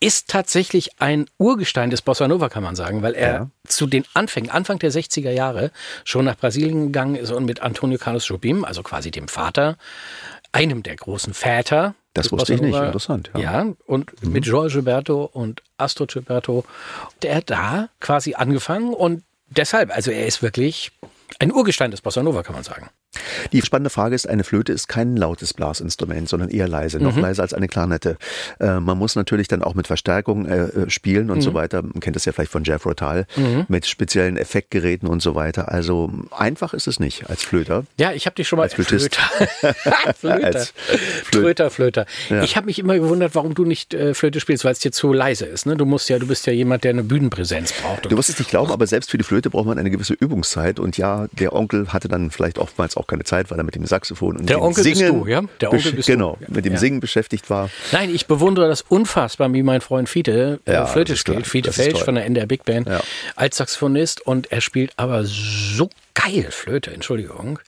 ist 0.00 0.28
tatsächlich 0.28 0.98
ein 1.02 1.26
Urgestein 1.36 1.90
des 1.90 2.00
Bossa 2.00 2.26
Nova, 2.26 2.48
kann 2.48 2.62
man 2.62 2.74
sagen, 2.74 3.02
weil 3.02 3.14
er 3.14 3.32
Ja. 3.34 3.50
zu 3.68 3.86
den 3.86 4.04
Anfängen, 4.14 4.48
Anfang 4.50 4.78
der 4.78 4.90
60er 4.90 5.30
Jahre, 5.30 5.70
schon 6.04 6.24
nach 6.24 6.36
Brasilien 6.38 6.86
gegangen 6.86 7.14
ist 7.16 7.30
und 7.30 7.44
mit 7.44 7.60
Antonio 7.60 7.98
Carlos 7.98 8.26
Jobim, 8.26 8.64
also 8.64 8.82
quasi 8.82 9.10
dem 9.10 9.28
Vater, 9.28 9.76
einem 10.52 10.82
der 10.82 10.96
großen 10.96 11.34
Väter. 11.34 11.94
Das 12.14 12.32
wusste 12.32 12.54
ich 12.54 12.60
nicht. 12.60 12.76
Interessant, 12.76 13.30
ja. 13.34 13.40
Ja, 13.40 13.66
und 13.86 14.22
mit 14.22 14.46
Jorge 14.46 14.72
Gilberto 14.72 15.24
und 15.24 15.62
Astro 15.76 16.06
Gilberto, 16.06 16.64
der 17.22 17.36
hat 17.36 17.50
da 17.50 17.88
quasi 18.00 18.34
angefangen 18.34 18.92
und 18.92 19.22
deshalb, 19.48 19.94
also 19.94 20.10
er 20.10 20.26
ist 20.26 20.42
wirklich 20.42 20.90
ein 21.38 21.52
Urgestein 21.52 21.90
des 21.92 22.00
Bossa 22.00 22.22
Nova, 22.22 22.42
kann 22.42 22.54
man 22.54 22.64
sagen. 22.64 22.90
Die 23.52 23.60
spannende 23.62 23.90
Frage 23.90 24.14
ist, 24.14 24.28
eine 24.28 24.44
Flöte 24.44 24.72
ist 24.72 24.86
kein 24.86 25.16
lautes 25.16 25.52
Blasinstrument, 25.52 26.28
sondern 26.28 26.48
eher 26.48 26.68
leise, 26.68 26.98
noch 27.00 27.16
leiser 27.16 27.42
als 27.42 27.52
eine 27.54 27.66
Klarnette. 27.66 28.16
Äh, 28.60 28.78
man 28.78 28.96
muss 28.98 29.16
natürlich 29.16 29.48
dann 29.48 29.62
auch 29.64 29.74
mit 29.74 29.88
Verstärkung 29.88 30.46
äh, 30.46 30.58
äh, 30.66 30.90
spielen 30.90 31.30
und 31.30 31.40
so 31.40 31.52
weiter. 31.52 31.82
Man 31.82 31.98
kennt 32.00 32.14
das 32.14 32.24
ja 32.24 32.32
vielleicht 32.32 32.52
von 32.52 32.62
Jeff 32.64 32.86
Rotal, 32.86 33.26
mit 33.68 33.86
speziellen 33.86 34.36
Effektgeräten 34.36 35.08
und 35.08 35.20
so 35.22 35.34
weiter. 35.34 35.72
Also 35.72 36.10
einfach 36.30 36.72
ist 36.72 36.86
es 36.86 37.00
nicht 37.00 37.28
als 37.28 37.42
Flöter. 37.42 37.84
Ja, 37.98 38.12
ich 38.12 38.26
habe 38.26 38.36
dich 38.36 38.46
schon 38.46 38.58
mal 38.58 38.62
Als 38.64 38.74
Flötist. 38.74 39.16
Flöter. 39.16 39.74
Flöter. 40.14 40.44
Als 40.46 40.72
Flöt- 41.24 41.24
Flöter, 41.24 41.70
Flöter. 41.70 42.06
Ich 42.42 42.56
habe 42.56 42.66
mich 42.66 42.78
immer 42.78 42.94
gewundert, 42.96 43.34
warum 43.34 43.54
du 43.54 43.64
nicht 43.64 43.92
äh, 43.94 44.14
Flöte 44.14 44.38
spielst, 44.40 44.64
weil 44.64 44.72
es 44.72 44.78
dir 44.78 44.92
zu 44.92 45.12
leise 45.12 45.46
ist. 45.46 45.66
Ne? 45.66 45.76
Du 45.76 45.84
musst 45.84 46.08
ja, 46.08 46.18
du 46.18 46.26
bist 46.26 46.46
ja 46.46 46.52
jemand, 46.52 46.84
der 46.84 46.90
eine 46.90 47.02
Bühnenpräsenz 47.02 47.72
braucht. 47.72 48.04
Du 48.10 48.16
wirst 48.16 48.28
es 48.28 48.38
nicht 48.38 48.50
glauben, 48.50 48.70
aber 48.70 48.86
selbst 48.86 49.10
für 49.10 49.18
die 49.18 49.24
Flöte 49.24 49.50
braucht 49.50 49.66
man 49.66 49.78
eine 49.78 49.90
gewisse 49.90 50.14
Übungszeit. 50.14 50.78
Und 50.78 50.96
ja, 50.96 51.26
der 51.32 51.52
Onkel 51.54 51.92
hatte 51.92 52.08
dann 52.08 52.30
vielleicht 52.30 52.58
oftmals 52.58 52.96
auch 52.96 52.99
keine 53.06 53.24
Zeit, 53.24 53.50
weil 53.50 53.58
er 53.58 53.64
mit 53.64 53.74
dem 53.74 53.86
Saxophon 53.86 54.36
und 54.36 54.48
Der 54.48 54.56
dem 54.58 54.62
Onkel 54.62 54.84
bist 54.84 54.96
Singen 54.98 55.20
du, 55.20 55.26
ja? 55.26 55.42
Der 55.60 55.72
Onkel 55.72 55.92
bist 55.92 56.08
du. 56.08 56.12
genau, 56.12 56.36
Ja. 56.40 56.46
mit 56.50 56.64
dem 56.64 56.72
Ja. 56.74 56.78
Singen 56.78 57.00
beschäftigt 57.00 57.50
war. 57.50 57.70
Nein, 57.92 58.14
ich 58.14 58.26
bewundere 58.26 58.68
das 58.68 58.82
unfassbar, 58.82 59.52
wie 59.52 59.62
mein 59.62 59.80
Freund 59.80 60.08
Fiete 60.08 60.60
äh, 60.66 60.72
Ja, 60.72 60.86
Flöte 60.86 61.16
spielt. 61.16 61.46
Fiete 61.46 61.72
Felsch 61.72 62.02
von 62.02 62.14
der 62.14 62.24
NDR 62.26 62.46
Big 62.46 62.64
Band 62.64 62.88
Ja. 62.88 63.00
als 63.36 63.56
Saxophonist 63.56 64.20
und 64.26 64.50
er 64.52 64.60
spielt 64.60 64.92
aber 64.96 65.24
so 65.24 65.90
geil 66.14 66.48
Flöte, 66.50 66.90
Entschuldigung. 66.92 67.58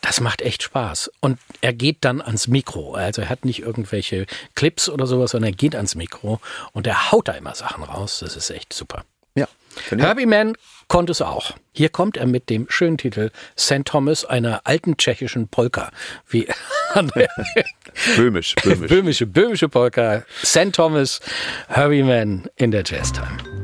Das 0.00 0.20
macht 0.20 0.42
echt 0.42 0.62
Spaß. 0.62 1.10
Und 1.20 1.38
er 1.60 1.72
geht 1.72 1.98
dann 2.02 2.20
ans 2.20 2.48
Mikro. 2.48 2.94
Also 2.94 3.22
er 3.22 3.28
hat 3.30 3.44
nicht 3.44 3.60
irgendwelche 3.62 4.26
Clips 4.54 4.88
oder 4.88 5.06
sowas, 5.06 5.30
sondern 5.30 5.52
er 5.52 5.56
geht 5.56 5.74
ans 5.74 5.94
Mikro 5.94 6.40
und 6.72 6.86
er 6.86 7.10
haut 7.12 7.28
da 7.28 7.32
immer 7.32 7.54
Sachen 7.54 7.84
raus. 7.84 8.18
Das 8.20 8.36
ist 8.36 8.50
echt 8.50 8.72
super. 8.72 9.04
Ja. 9.38 9.48
Herbie 9.90 10.26
Mann 10.26 10.54
konnte 10.88 11.12
es 11.12 11.20
auch. 11.20 11.52
Hier 11.72 11.88
kommt 11.88 12.16
er 12.16 12.26
mit 12.26 12.50
dem 12.50 12.66
schönen 12.68 12.98
Titel 12.98 13.30
St. 13.56 13.84
Thomas, 13.84 14.24
einer 14.24 14.62
alten 14.64 14.96
tschechischen 14.96 15.48
Polka. 15.48 15.90
Wie 16.28 16.48
Böhmisch, 18.16 18.54
böhmisch. 18.62 18.88
böhmische, 18.88 19.26
böhmische 19.26 19.68
Polka. 19.68 20.24
St. 20.44 20.72
Thomas, 20.72 21.20
Herbie 21.68 22.02
Mann 22.02 22.48
in 22.56 22.70
der 22.70 22.82
Jazztime. 22.84 23.57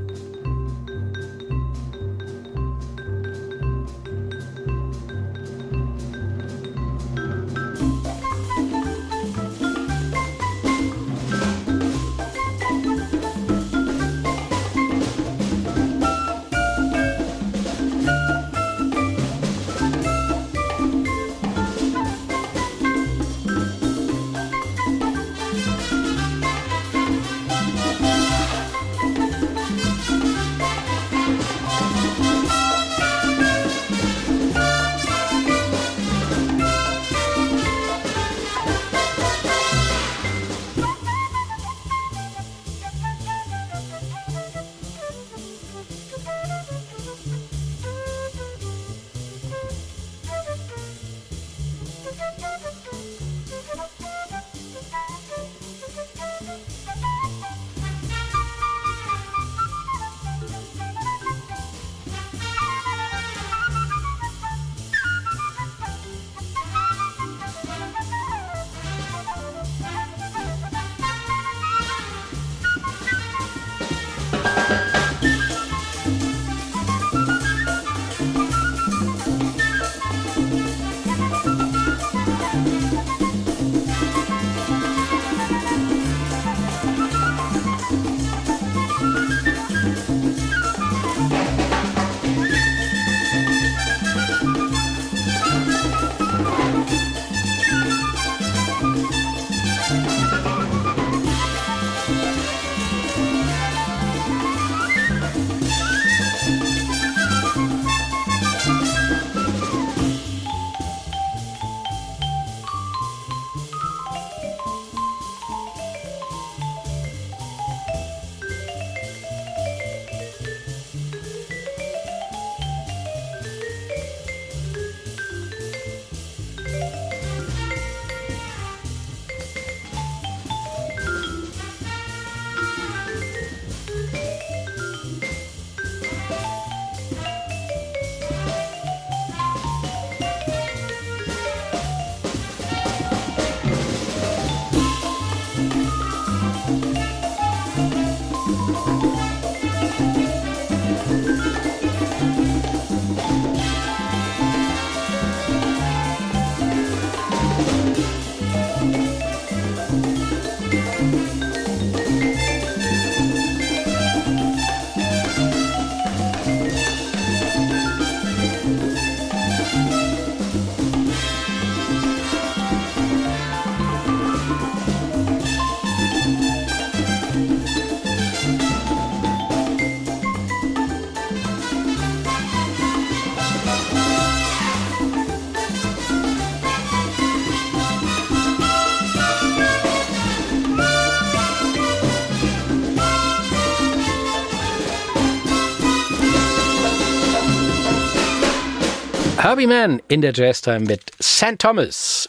Herbie 199.55 199.69
Mann 199.69 200.03
in 200.09 200.21
der 200.21 200.33
Jazztime 200.35 200.81
mit 200.81 201.13
St. 201.23 201.61
Thomas. 201.61 202.29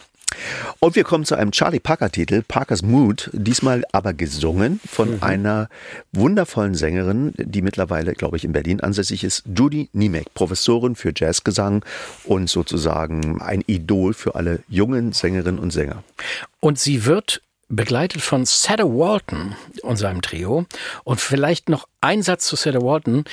Und 0.80 0.96
wir 0.96 1.04
kommen 1.04 1.26
zu 1.26 1.34
einem 1.34 1.50
Charlie 1.50 1.80
Parker-Titel, 1.80 2.44
Parker's 2.48 2.84
Mood, 2.84 3.32
diesmal 3.34 3.84
aber 3.94 4.14
gesungen 4.14 4.80
von 4.88 5.14
Mhm. 5.16 5.24
einer 5.24 5.70
wundervollen 6.12 6.76
Sängerin, 6.76 7.34
die 7.38 7.64
mittlerweile, 7.64 8.14
glaube 8.14 8.38
ich, 8.38 8.44
in 8.44 8.52
Berlin 8.52 8.80
ansässig 8.80 9.24
ist, 9.24 9.42
Judy 9.58 9.90
Niemek, 9.92 10.36
Professorin 10.36 10.96
für 10.96 11.14
Jazzgesang 11.16 11.84
und 12.26 12.48
sozusagen 12.48 13.42
ein 13.42 13.64
Idol 13.66 14.14
für 14.14 14.36
alle 14.36 14.60
jungen 14.68 15.12
Sängerinnen 15.12 15.58
und 15.58 15.72
Sänger. 15.72 16.04
Und 16.60 16.78
sie 16.78 17.06
wird 17.06 17.42
begleitet 17.70 18.22
von 18.22 18.46
Cedar 18.46 18.86
Walton 18.90 19.56
und 19.82 19.98
seinem 19.98 20.22
Trio. 20.22 20.68
Und 21.04 21.20
vielleicht 21.20 21.70
noch 21.70 21.88
ein 22.02 22.22
Satz 22.22 22.46
zu 22.46 22.56
Cedar 22.56 22.84
Walton. 22.84 23.24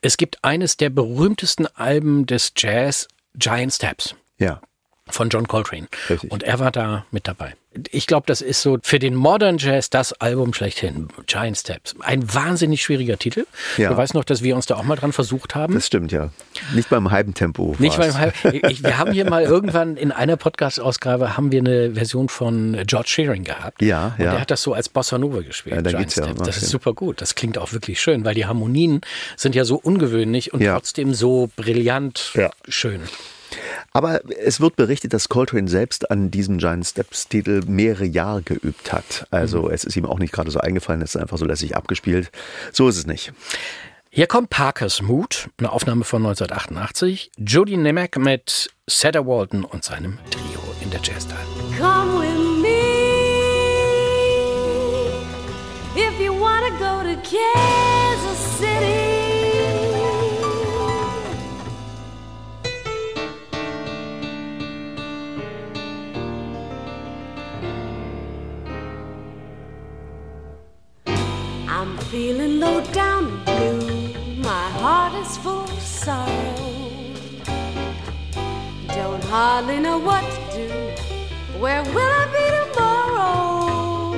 Es 0.00 0.16
gibt 0.16 0.38
eines 0.44 0.76
der 0.76 0.90
berühmtesten 0.90 1.66
Alben 1.66 2.24
des 2.26 2.52
Jazz, 2.56 3.08
Giant 3.34 3.72
Steps. 3.72 4.14
Ja. 4.38 4.60
von 5.08 5.28
John 5.28 5.46
Coltrane. 5.46 5.88
Richtig. 6.08 6.30
Und 6.30 6.42
er 6.42 6.58
war 6.58 6.70
da 6.70 7.06
mit 7.10 7.28
dabei. 7.28 7.54
Ich 7.90 8.06
glaube, 8.06 8.24
das 8.26 8.40
ist 8.42 8.60
so 8.60 8.78
für 8.82 8.98
den 8.98 9.14
Modern 9.14 9.56
Jazz 9.58 9.88
das 9.88 10.12
Album 10.14 10.52
schlechthin. 10.52 11.08
Giant 11.26 11.56
Steps. 11.56 11.94
Ein 12.00 12.32
wahnsinnig 12.34 12.82
schwieriger 12.82 13.18
Titel. 13.18 13.46
Ja. 13.78 13.90
Du 13.90 13.96
weißt 13.96 14.14
noch, 14.14 14.24
dass 14.24 14.42
wir 14.42 14.54
uns 14.54 14.66
da 14.66 14.76
auch 14.76 14.82
mal 14.82 14.96
dran 14.96 15.12
versucht 15.12 15.54
haben. 15.54 15.74
Das 15.74 15.86
stimmt, 15.86 16.12
ja. 16.12 16.30
Nicht 16.74 16.90
beim 16.90 17.10
halben 17.10 17.34
Tempo. 17.34 17.74
Nicht 17.78 17.96
beim 17.96 18.12
Halb- 18.18 18.34
ich, 18.68 18.82
Wir 18.82 18.98
haben 18.98 19.12
hier 19.12 19.28
mal 19.28 19.42
irgendwann 19.44 19.96
in 19.96 20.12
einer 20.12 20.36
Podcast-Ausgabe 20.36 21.36
haben 21.36 21.50
wir 21.50 21.60
eine 21.60 21.94
Version 21.94 22.28
von 22.28 22.76
George 22.86 23.08
Shearing 23.08 23.44
gehabt. 23.44 23.80
Ja, 23.80 24.14
Und 24.18 24.24
ja. 24.24 24.32
der 24.32 24.40
hat 24.42 24.50
das 24.50 24.62
so 24.62 24.74
als 24.74 24.88
Bossa 24.88 25.16
Nova 25.18 25.40
gespielt. 25.40 25.76
Ja, 25.76 25.82
Giant 25.82 26.14
ja 26.16 26.24
Steps. 26.24 26.38
um 26.40 26.46
Das 26.46 26.56
ist 26.58 26.62
ja. 26.64 26.68
super 26.68 26.92
gut. 26.92 27.20
Das 27.22 27.34
klingt 27.34 27.56
auch 27.58 27.72
wirklich 27.72 28.00
schön, 28.00 28.24
weil 28.24 28.34
die 28.34 28.44
Harmonien 28.46 29.00
sind 29.36 29.54
ja 29.54 29.64
so 29.64 29.76
ungewöhnlich 29.76 30.52
und 30.52 30.60
Ja. 30.60 30.74
trotzdem 30.74 31.14
so 31.14 31.48
brillant 31.56 32.32
Ja. 32.34 32.50
schön. 32.68 33.00
Aber 33.94 34.22
es 34.38 34.60
wird 34.60 34.76
berichtet, 34.76 35.12
dass 35.12 35.28
Coltrane 35.28 35.68
selbst 35.68 36.10
an 36.10 36.30
diesem 36.30 36.58
Giant 36.58 36.86
Steps 36.86 37.28
Titel 37.28 37.62
mehrere 37.66 38.06
Jahre 38.06 38.42
geübt 38.42 38.92
hat. 38.92 39.26
Also 39.30 39.68
es 39.68 39.84
ist 39.84 39.96
ihm 39.96 40.06
auch 40.06 40.18
nicht 40.18 40.32
gerade 40.32 40.50
so 40.50 40.60
eingefallen, 40.60 41.02
es 41.02 41.14
ist 41.14 41.20
einfach 41.20 41.38
so 41.38 41.44
lässig 41.44 41.76
abgespielt. 41.76 42.30
So 42.72 42.88
ist 42.88 42.96
es 42.96 43.06
nicht. 43.06 43.32
Hier 44.10 44.26
kommt 44.26 44.50
Parkers 44.50 45.00
Mood, 45.00 45.48
eine 45.58 45.72
Aufnahme 45.72 46.04
von 46.04 46.22
1988. 46.22 47.30
Judy 47.38 47.76
Nemec 47.76 48.18
mit 48.18 48.70
Cedar 48.88 49.26
Walton 49.26 49.64
und 49.64 49.84
seinem 49.84 50.18
Trio 50.30 50.60
in 50.82 50.90
der 50.90 51.00
Jazztime. 51.02 51.40
Come 51.78 52.20
with 52.20 52.62
me 52.62 52.68
if 55.96 56.20
you 56.20 56.32
wanna 56.32 56.70
go 56.78 57.02
to 57.02 57.16
Kansas 57.22 58.01
I'm 71.82 71.98
feeling 71.98 72.60
low 72.60 72.80
down 72.92 73.26
and 73.26 73.44
blue. 73.44 74.14
My 74.36 74.70
heart 74.70 75.14
is 75.14 75.36
full 75.38 75.64
of 75.64 75.80
sorrow. 75.80 76.54
Don't 78.86 79.24
hardly 79.24 79.80
know 79.80 79.98
what 79.98 80.22
to 80.22 80.40
do. 80.56 80.68
Where 81.58 81.82
will 81.82 82.12
I 82.20 82.24
be 82.36 82.44
tomorrow? 82.60 84.12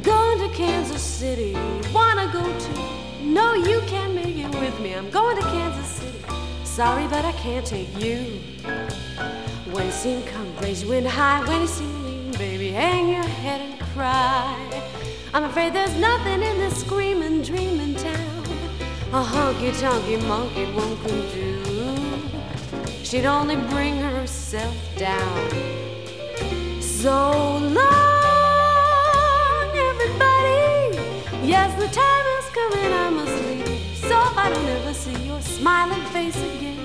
Going 0.00 0.38
to 0.48 0.56
Kansas 0.56 1.02
City. 1.02 1.54
Wanna 1.92 2.30
go 2.32 2.44
to? 2.44 3.24
No, 3.24 3.54
you 3.54 3.80
can't 3.88 4.14
make 4.14 4.36
it 4.36 4.54
with 4.60 4.78
me. 4.78 4.92
I'm 4.94 5.10
going 5.10 5.38
to 5.38 5.42
Kansas 5.42 5.88
City. 5.88 6.22
Sorry, 6.62 7.08
but 7.08 7.24
I 7.24 7.32
can't 7.32 7.66
take 7.66 7.92
you. 8.00 8.38
When 9.72 9.86
you 9.86 9.90
see 9.90 10.12
him 10.12 10.22
come, 10.22 10.56
raise 10.58 10.84
wind 10.86 11.08
high. 11.08 11.42
When 11.48 11.62
you 11.62 11.66
see 11.66 11.84
me 11.84 11.92
leaving, 11.94 12.17
baby, 12.38 12.70
hang 12.70 13.08
your 13.08 13.24
head 13.24 13.60
and 13.60 13.80
cry. 13.92 14.56
I'm 15.34 15.42
afraid 15.42 15.72
there's 15.74 15.96
nothing 15.96 16.40
in 16.40 16.58
this 16.58 16.80
screaming, 16.80 17.42
dreaming 17.42 17.96
town. 17.96 18.44
A 19.12 19.24
honky 19.24 19.72
tonky 19.80 20.16
monkey 20.28 20.70
won't 20.72 21.00
come 21.02 21.20
do. 21.32 21.58
She'd 23.02 23.26
only 23.26 23.56
bring 23.56 23.98
herself 23.98 24.76
down. 24.96 25.50
So 26.80 27.58
long, 27.58 27.76
everybody. 29.90 30.96
Yes, 31.44 31.74
the 31.82 31.88
time 31.88 32.26
is 32.38 32.46
coming, 32.58 32.92
I 32.92 33.10
must 33.10 33.36
leave. 33.46 33.96
So 33.96 34.16
I 34.16 34.48
don't 34.54 34.68
ever 34.78 34.94
see 34.94 35.26
your 35.26 35.40
smiling 35.40 36.04
face 36.12 36.36
again. 36.36 36.77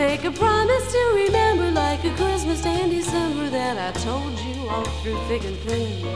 Make 0.00 0.24
a 0.24 0.30
promise 0.30 0.92
to 0.92 1.12
remember, 1.14 1.70
like 1.72 2.02
a 2.06 2.14
Christmas 2.16 2.62
day 2.62 2.82
in 2.82 2.88
December, 2.88 3.50
that 3.50 3.76
I 3.76 3.92
told 4.00 4.32
you 4.38 4.66
all 4.66 4.82
through 5.02 5.18
thick 5.28 5.44
and 5.44 5.54
thin. 5.58 6.06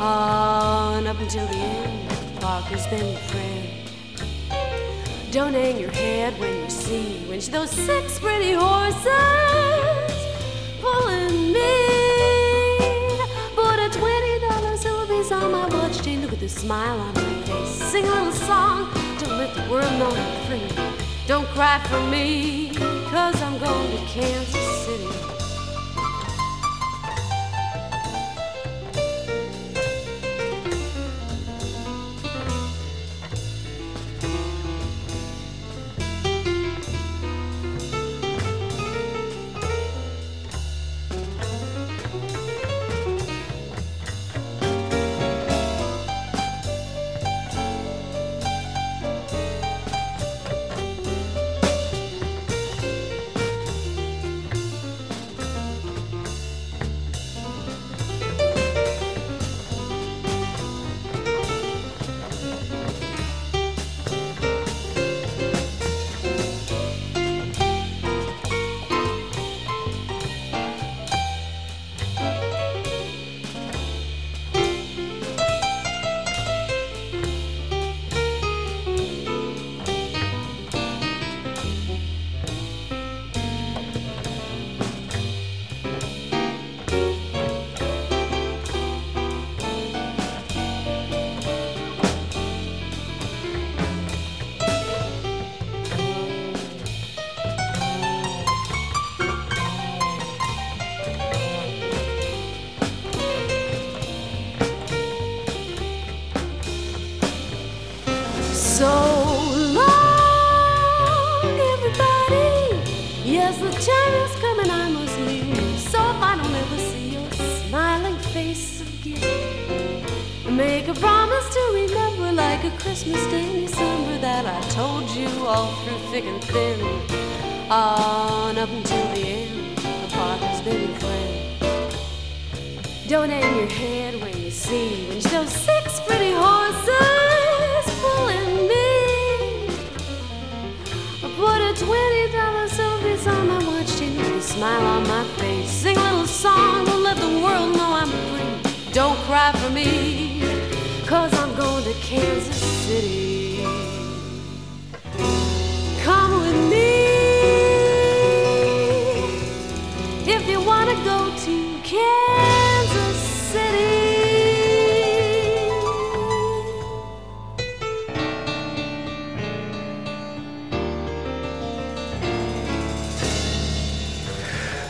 On 0.00 1.06
up 1.06 1.20
until 1.20 1.46
the 1.46 1.54
end, 1.54 2.10
Parker's 2.40 2.84
been 2.88 3.06
your 3.12 3.20
friend. 3.30 3.68
Don't 5.30 5.52
hang 5.52 5.78
your 5.78 5.92
head 5.92 6.36
when 6.40 6.64
you 6.64 6.68
see 6.68 7.24
when 7.28 7.38
those 7.38 7.70
six 7.70 8.18
pretty 8.18 8.50
horses 8.50 9.06
pulling 10.80 11.52
me. 11.52 11.72
Put 13.54 13.78
a 13.78 13.90
twenty 13.96 14.40
dollar 14.40 14.76
silver 14.76 15.06
piece 15.06 15.30
on 15.30 15.52
my 15.52 15.68
watch 15.68 16.02
chain. 16.02 16.20
Look 16.20 16.32
at 16.32 16.40
the 16.40 16.48
smile 16.48 16.98
on 16.98 17.14
my 17.14 17.42
face. 17.44 17.68
Sing 17.68 18.04
a 18.06 18.10
little 18.10 18.32
song 18.32 18.92
to 19.20 19.28
let 19.28 19.54
the 19.54 19.70
world 19.70 19.92
know 20.00 20.10
I'm 20.10 20.46
free. 20.48 20.93
Don't 21.26 21.46
cry 21.48 21.78
for 21.88 22.00
me, 22.10 22.68
cause 23.10 23.40
I'm 23.40 23.58
going 23.58 23.90
to 23.90 24.04
Kansas 24.06 24.84
City. 24.84 25.33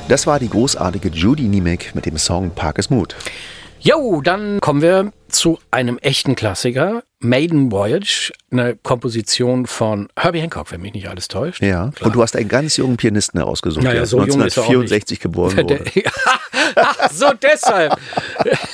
Das 0.09 0.27
war 0.27 0.39
die 0.39 0.49
großartige 0.51 1.09
Judy 1.09 1.45
Niemek 1.45 1.95
mit 1.95 2.07
dem 2.07 2.19
Song 2.19 2.51
Park 2.51 2.79
is 2.79 2.91
Mood. 2.91 3.17
Jo, 3.81 4.21
dann 4.23 4.61
kommen 4.61 4.81
wir 4.83 5.13
zu 5.29 5.59
einem 5.71 5.99
echten 5.99 6.35
Klassiker. 6.37 7.03
Maiden 7.21 7.73
Voyage, 7.73 8.33
eine 8.51 8.77
Komposition 8.77 9.67
von 9.67 10.09
Herbie 10.19 10.41
Hancock, 10.41 10.71
wenn 10.73 10.83
mich 10.83 10.93
nicht 10.93 11.09
alles 11.09 11.29
täuscht. 11.29 11.63
Ja. 11.63 11.91
Klar. 11.95 12.07
Und 12.07 12.15
du 12.15 12.23
hast 12.23 12.37
einen 12.37 12.49
ganz 12.49 12.77
jungen 12.77 12.99
Pianisten 12.99 13.41
herausgesucht, 13.41 13.83
Naja, 13.85 13.97
der 14.01 14.07
so 14.07 14.19
jung 14.19 14.43
ist 14.43 14.57
er 14.59 14.65
auch 14.65 14.69
1964 14.69 15.21
geboren 15.21 15.57
wurde. 15.57 15.85
Ach, 16.77 17.11
so 17.11 17.33
deshalb. 17.43 17.97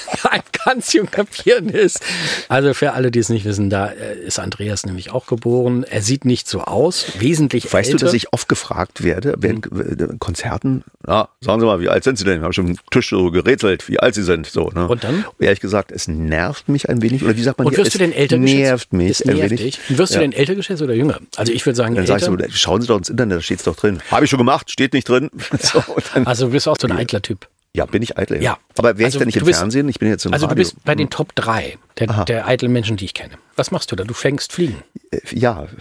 Ganz 0.64 0.92
junger 0.92 1.24
Pianist. 1.30 2.00
Also 2.48 2.74
für 2.74 2.92
alle, 2.92 3.10
die 3.10 3.18
es 3.18 3.28
nicht 3.28 3.44
wissen, 3.44 3.70
da 3.70 3.86
äh, 3.88 4.18
ist 4.18 4.38
Andreas 4.38 4.84
nämlich 4.86 5.10
auch 5.10 5.26
geboren. 5.26 5.84
Er 5.84 6.02
sieht 6.02 6.24
nicht 6.24 6.48
so 6.48 6.60
aus, 6.62 7.06
wesentlich 7.18 7.72
Weißt 7.72 7.88
älter. 7.90 7.98
du, 7.98 8.04
dass 8.06 8.14
ich 8.14 8.32
oft 8.32 8.48
gefragt 8.48 9.02
werde, 9.02 9.34
während 9.38 9.66
äh, 9.66 10.08
Konzerten, 10.18 10.84
ja, 11.06 11.28
sagen 11.40 11.60
Sie 11.60 11.66
mal, 11.66 11.80
wie 11.80 11.88
alt 11.88 12.04
sind 12.04 12.18
Sie 12.18 12.24
denn? 12.24 12.38
Ich 12.38 12.42
habe 12.42 12.52
schon 12.52 12.66
am 12.70 12.76
Tisch 12.90 13.10
so 13.10 13.30
gerätselt, 13.30 13.88
wie 13.88 13.98
alt 14.00 14.14
Sie 14.14 14.22
sind. 14.22 14.46
So, 14.46 14.68
ne? 14.70 14.86
Und 14.88 15.04
dann? 15.04 15.24
Ehrlich 15.38 15.60
gesagt, 15.60 15.92
es 15.92 16.08
nervt 16.08 16.68
mich 16.68 16.88
ein 16.88 17.02
wenig. 17.02 17.22
Oder 17.24 17.36
wie 17.36 17.42
sagt 17.42 17.58
man 17.58 17.66
Und 17.66 17.74
hier? 17.74 17.84
wirst 17.84 17.94
du 17.94 17.98
es 17.98 18.10
denn 18.10 18.12
älter 18.12 18.38
geschätzt? 18.38 18.58
nervt 18.60 18.92
mich 18.92 19.10
Es 19.10 19.22
ein 19.22 19.36
nervt 19.36 19.50
wenig. 19.50 19.78
Und 19.88 19.98
wirst 19.98 20.12
du 20.12 20.16
Ja. 20.16 20.20
denn 20.22 20.32
älter 20.32 20.54
geschätzt 20.54 20.82
oder 20.82 20.94
jünger? 20.94 21.18
Also 21.36 21.52
ich 21.52 21.64
würde 21.64 21.76
sagen 21.76 21.94
Dann 21.94 22.04
älter. 22.04 22.18
sagst 22.18 22.28
du, 22.28 22.56
schauen 22.56 22.80
Sie 22.82 22.86
doch 22.88 22.98
ins 22.98 23.08
Internet, 23.08 23.38
da 23.38 23.42
steht 23.42 23.58
es 23.58 23.64
doch 23.64 23.76
drin. 23.76 24.00
Habe 24.10 24.24
ich 24.24 24.30
schon 24.30 24.38
gemacht, 24.38 24.70
steht 24.70 24.92
nicht 24.92 25.08
drin. 25.08 25.30
So, 25.60 25.82
also 26.24 26.46
du 26.46 26.52
bist 26.52 26.66
auch 26.68 26.76
so 26.80 26.86
ein 26.88 26.96
eitler 26.96 27.20
Typ. 27.22 27.46
Ja, 27.74 27.86
bin 27.86 28.02
ich 28.02 28.18
eitel. 28.18 28.42
Ja. 28.42 28.58
Aber 28.76 28.98
wäre 28.98 29.06
Also 29.06 29.18
ich 29.18 29.20
da 29.20 29.26
nicht 29.26 29.36
du 29.36 29.40
im 29.40 29.46
bist- 29.46 29.58
Fernsehen? 29.60 29.88
Ich 29.88 29.98
bin 29.98 30.08
jetzt 30.08 30.24
im 30.26 30.32
Also 30.32 30.46
du 30.46 30.50
Radio. 30.50 30.62
bist 30.62 30.84
bei 30.84 30.94
den 30.94 31.08
Top 31.10 31.34
3 31.36 31.76
der, 31.98 32.24
der 32.24 32.46
eitlen 32.48 32.72
Menschen, 32.72 32.96
die 32.96 33.04
ich 33.04 33.14
kenne. 33.14 33.34
Was 33.56 33.70
machst 33.70 33.92
du 33.92 33.96
da? 33.96 34.04
Du 34.04 34.14
fängst 34.14 34.52
Fliegen. 34.52 34.82
Äh, 35.10 35.18
Ja, 35.32 35.66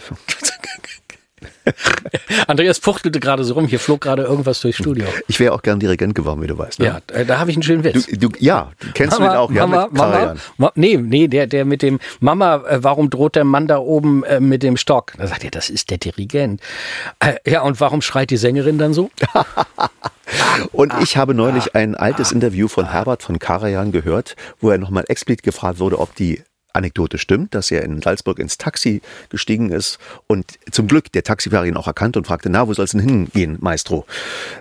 Andreas 2.46 2.78
fuchtelte 2.78 3.18
gerade 3.20 3.44
so 3.44 3.54
rum, 3.54 3.66
hier 3.66 3.78
flog 3.80 4.00
gerade 4.02 4.22
irgendwas 4.24 4.60
durchs 4.60 4.78
Studio. 4.78 5.06
ich 5.28 5.40
wäre 5.40 5.52
auch 5.52 5.62
gern 5.62 5.78
Dirigent 5.80 6.14
geworden, 6.14 6.42
wie 6.42 6.46
du 6.46 6.58
weißt. 6.58 6.78
Ne? 6.80 6.86
Ja, 6.86 7.00
äh, 7.14 7.24
da 7.24 7.38
habe 7.38 7.50
ich 7.50 7.56
einen 7.56 7.62
schönen 7.62 7.82
Witz. 7.84 8.06
Du, 8.06 8.28
du, 8.28 8.38
ja, 8.38 8.72
kennst 8.94 9.16
du 9.18 9.22
den 9.22 9.30
auch? 9.30 9.50
Ja, 9.50 9.66
Mama, 9.66 9.84
mit 9.86 9.92
Mama. 9.96 10.34
Ma, 10.58 10.72
nee, 10.74 10.96
nee, 10.96 11.28
der, 11.28 11.46
der 11.46 11.64
mit 11.64 11.80
dem 11.82 11.98
Mama, 12.18 12.56
äh, 12.68 12.82
warum 12.82 13.08
droht 13.08 13.36
der 13.36 13.44
Mann 13.44 13.66
da 13.68 13.78
oben 13.78 14.22
äh, 14.24 14.40
mit 14.40 14.62
dem 14.62 14.76
Stock? 14.76 15.12
Da 15.16 15.26
sagt 15.26 15.44
er, 15.44 15.50
das 15.50 15.70
ist 15.70 15.90
der 15.90 15.98
Dirigent. 15.98 16.60
Ja, 17.46 17.62
und 17.62 17.80
warum 17.80 18.02
schreit 18.02 18.30
die 18.30 18.36
Sängerin 18.36 18.76
dann 18.78 18.92
so? 18.94 19.10
Und 20.72 20.92
ich 21.02 21.16
habe 21.16 21.32
Ah. 21.32 21.36
neulich 21.36 21.74
ein 21.74 21.94
altes 21.94 22.32
Interview 22.32 22.68
von 22.68 22.90
Herbert 22.90 23.22
von 23.22 23.38
Karajan 23.38 23.92
gehört, 23.92 24.36
wo 24.60 24.70
er 24.70 24.78
nochmal 24.78 25.04
explizit 25.08 25.42
gefragt 25.42 25.78
wurde, 25.78 25.98
ob 25.98 26.14
die 26.14 26.42
Anekdote 26.72 27.18
stimmt, 27.18 27.54
dass 27.54 27.70
er 27.72 27.82
in 27.82 28.00
Salzburg 28.00 28.38
ins 28.38 28.56
Taxi 28.56 29.02
gestiegen 29.28 29.70
ist 29.72 29.98
und 30.28 30.52
zum 30.70 30.86
Glück 30.86 31.10
der 31.12 31.24
Taxifahrer 31.24 31.66
ihn 31.66 31.76
auch 31.76 31.88
erkannte 31.88 32.18
und 32.20 32.26
fragte, 32.26 32.48
na, 32.48 32.68
wo 32.68 32.74
soll 32.74 32.84
es 32.84 32.92
denn 32.92 33.00
hingehen, 33.00 33.56
Maestro, 33.60 34.06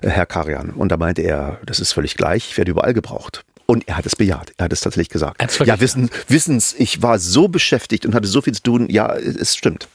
äh, 0.01 0.09
Herr 0.09 0.25
Karajan? 0.25 0.71
Und 0.71 0.91
da 0.91 0.97
meinte 0.97 1.21
er, 1.21 1.59
das 1.65 1.79
ist 1.79 1.93
völlig 1.93 2.15
gleich, 2.17 2.49
ich 2.49 2.57
werde 2.57 2.71
überall 2.71 2.93
gebraucht. 2.95 3.43
Und 3.67 3.87
er 3.87 3.97
hat 3.97 4.07
es 4.07 4.15
bejaht, 4.15 4.53
er 4.57 4.65
hat 4.65 4.73
es 4.73 4.81
tatsächlich 4.81 5.09
gesagt. 5.09 5.59
Ja, 5.63 5.79
wissen, 5.79 6.09
wissens, 6.27 6.73
ich 6.75 7.03
war 7.03 7.19
so 7.19 7.47
beschäftigt 7.47 8.07
und 8.07 8.15
hatte 8.15 8.27
so 8.27 8.41
viel 8.41 8.53
zu 8.55 8.63
tun, 8.63 8.87
ja, 8.89 9.13
es 9.15 9.55
stimmt. 9.55 9.87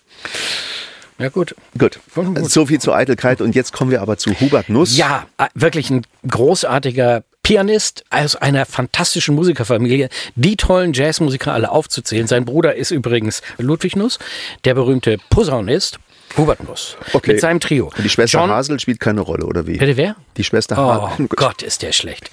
Ja, 1.18 1.28
gut. 1.28 1.54
Gut, 1.78 2.00
Gut. 2.14 2.50
so 2.50 2.66
viel 2.66 2.80
zur 2.80 2.96
Eitelkeit 2.96 3.40
und 3.40 3.54
jetzt 3.54 3.72
kommen 3.72 3.90
wir 3.90 4.02
aber 4.02 4.16
zu 4.18 4.32
Hubert 4.40 4.68
Nuss. 4.68 4.96
Ja, 4.96 5.26
äh, 5.38 5.46
wirklich 5.54 5.90
ein 5.90 6.04
großartiger 6.28 7.22
Pianist 7.44 8.04
aus 8.10 8.36
einer 8.36 8.66
fantastischen 8.66 9.34
Musikerfamilie, 9.34 10.08
die 10.34 10.56
tollen 10.56 10.92
Jazzmusiker 10.92 11.52
alle 11.52 11.70
aufzuzählen. 11.70 12.26
Sein 12.26 12.44
Bruder 12.44 12.74
ist 12.74 12.90
übrigens 12.90 13.42
Ludwig 13.58 13.96
Nuss, 13.96 14.18
der 14.64 14.74
berühmte 14.74 15.18
Posaunist 15.30 15.98
Hubert 16.36 16.64
Nuss. 16.64 16.96
Okay. 17.12 17.32
Mit 17.32 17.40
seinem 17.40 17.60
Trio. 17.60 17.92
Und 17.96 18.02
die 18.02 18.08
Schwester 18.08 18.40
John, 18.40 18.50
Hasel 18.50 18.80
spielt 18.80 18.98
keine 18.98 19.20
Rolle, 19.20 19.44
oder 19.46 19.66
wie? 19.68 19.76
Bitte 19.76 19.96
wer? 19.96 20.16
Die 20.36 20.42
Schwester 20.42 20.76
Oh 20.78 21.10
Hasel. 21.10 21.28
Gott, 21.36 21.62
ist 21.62 21.82
der 21.82 21.92
schlecht. 21.92 22.28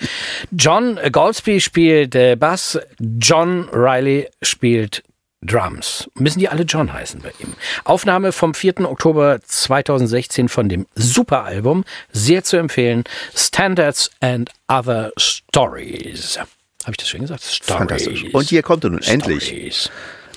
John 0.51 0.97
Goldsby 1.11 1.61
spielt 1.61 2.15
äh, 2.15 2.35
Bass, 2.35 2.79
John 2.99 3.69
Riley 3.71 4.27
spielt 4.41 5.03
Drums. 5.41 6.09
Müssen 6.15 6.39
die 6.39 6.49
alle 6.49 6.63
John 6.63 6.93
heißen 6.93 7.21
bei 7.21 7.31
ihm. 7.39 7.53
Aufnahme 7.83 8.31
vom 8.31 8.53
4. 8.53 8.81
Oktober 8.81 9.39
2016 9.43 10.49
von 10.49 10.69
dem 10.69 10.85
Superalbum. 10.95 11.83
Sehr 12.11 12.43
zu 12.43 12.57
empfehlen. 12.57 13.03
Standards 13.35 14.11
and 14.19 14.51
Other 14.67 15.11
Stories. 15.17 16.37
Habe 16.37 16.91
ich 16.91 16.97
das 16.97 17.09
schön 17.09 17.21
gesagt? 17.21 17.43
Stories. 17.43 17.77
Fantastisch. 17.77 18.33
Und 18.33 18.49
hier 18.49 18.61
kommt 18.61 18.83
er 18.83 18.91
nun 18.91 19.01
endlich. 19.01 19.47
Stories. 19.47 19.91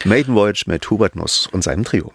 Maiden 0.05 0.35
Voyage 0.35 0.64
mit 0.67 0.88
Hubert 0.90 1.17
Nuss 1.17 1.49
und 1.53 1.62
seinem 1.62 1.85
Trio. 1.85 2.12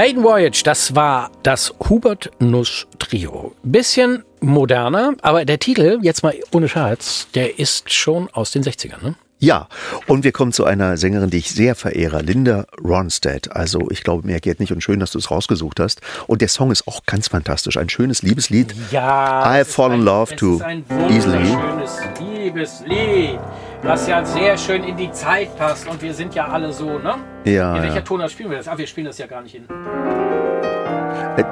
Maiden 0.00 0.24
Voyage, 0.24 0.62
das 0.64 0.94
war 0.96 1.30
das 1.42 1.74
Hubert 1.90 2.30
Nuss 2.38 2.86
Trio. 2.98 3.54
Bisschen 3.62 4.24
moderner, 4.40 5.12
aber 5.20 5.44
der 5.44 5.58
Titel, 5.58 5.98
jetzt 6.00 6.22
mal 6.22 6.34
ohne 6.52 6.70
Scherz, 6.70 7.28
der 7.34 7.58
ist 7.58 7.92
schon 7.92 8.30
aus 8.30 8.50
den 8.50 8.62
60ern, 8.62 9.02
ne? 9.02 9.14
Ja, 9.40 9.68
und 10.06 10.24
wir 10.24 10.32
kommen 10.32 10.52
zu 10.52 10.64
einer 10.64 10.96
Sängerin, 10.96 11.28
die 11.28 11.38
ich 11.38 11.50
sehr 11.50 11.74
verehre, 11.74 12.20
Linda 12.22 12.64
Ronstadt. 12.82 13.54
Also 13.54 13.90
ich 13.90 14.02
glaube, 14.02 14.26
mehr 14.26 14.40
geht 14.40 14.58
nicht 14.58 14.72
und 14.72 14.82
schön, 14.82 15.00
dass 15.00 15.12
du 15.12 15.18
es 15.18 15.30
rausgesucht 15.30 15.80
hast. 15.80 16.00
Und 16.26 16.40
der 16.40 16.48
Song 16.48 16.70
ist 16.70 16.86
auch 16.88 17.04
ganz 17.04 17.28
fantastisch. 17.28 17.78
Ein 17.78 17.88
schönes 17.88 18.22
Liebeslied. 18.22 18.74
Ja. 18.90 19.60
I 19.60 19.64
fall 19.64 19.92
in 19.92 20.02
love 20.02 20.32
es 20.32 20.38
too 20.38 20.56
ist 20.56 20.62
ein 20.62 20.84
easily. 21.10 21.48
wunderschönes 21.48 22.00
Liebeslied, 22.20 23.38
was 23.82 24.06
ja 24.06 24.24
sehr 24.24 24.56
schön 24.58 24.84
in 24.84 24.96
die 24.96 25.10
Zeit 25.12 25.56
passt. 25.56 25.86
Und 25.88 26.00
wir 26.02 26.14
sind 26.14 26.34
ja 26.34 26.48
alle 26.48 26.72
so, 26.72 26.98
ne? 26.98 27.16
Ja, 27.44 27.76
In 27.76 27.82
welcher 27.82 27.96
ja. 27.96 28.00
Tonart 28.02 28.30
spielen 28.30 28.50
wir 28.50 28.58
das? 28.58 28.68
Ah, 28.68 28.76
wir 28.76 28.86
spielen 28.86 29.06
das 29.06 29.18
ja 29.18 29.26
gar 29.26 29.42
nicht 29.42 29.54
in. 29.54 29.64
Äh, 31.36 31.44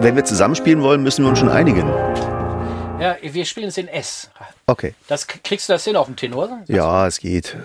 Wenn 0.00 0.16
wir 0.16 0.24
zusammenspielen 0.24 0.82
wollen, 0.82 1.02
müssen 1.02 1.24
wir 1.24 1.28
uns 1.30 1.38
schon 1.38 1.48
einigen. 1.50 1.86
Ja, 3.00 3.16
wir 3.20 3.44
spielen 3.44 3.68
es 3.68 3.76
in 3.76 3.88
S. 3.88 4.30
Okay. 4.66 4.94
Das 5.08 5.26
kriegst 5.26 5.68
du 5.68 5.72
das 5.72 5.84
hin 5.84 5.96
auf 5.96 6.06
dem 6.06 6.16
Tenor? 6.16 6.60
Ja, 6.68 7.06
es 7.06 7.18
geht. 7.18 7.56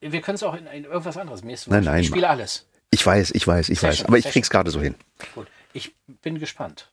Wir 0.00 0.20
können 0.20 0.36
es 0.36 0.42
auch 0.42 0.54
in, 0.54 0.66
in 0.66 0.84
irgendwas 0.84 1.16
anderes. 1.16 1.44
Mir 1.44 1.56
Nein, 1.66 1.84
nein, 1.84 2.00
Ich 2.00 2.08
spiele 2.08 2.28
alles. 2.28 2.66
Ich 2.90 3.06
weiß, 3.06 3.30
ich 3.32 3.46
weiß, 3.46 3.68
ich 3.68 3.78
Sehr 3.78 3.90
weiß. 3.90 3.98
schön, 3.98 4.06
Aber 4.06 4.18
ich 4.18 4.24
krieg's 4.24 4.50
gerade 4.50 4.70
so 4.70 4.80
hin. 4.80 4.94
Gut. 5.34 5.46
Ich 5.72 5.94
bin 6.22 6.40
gespannt. 6.40 6.88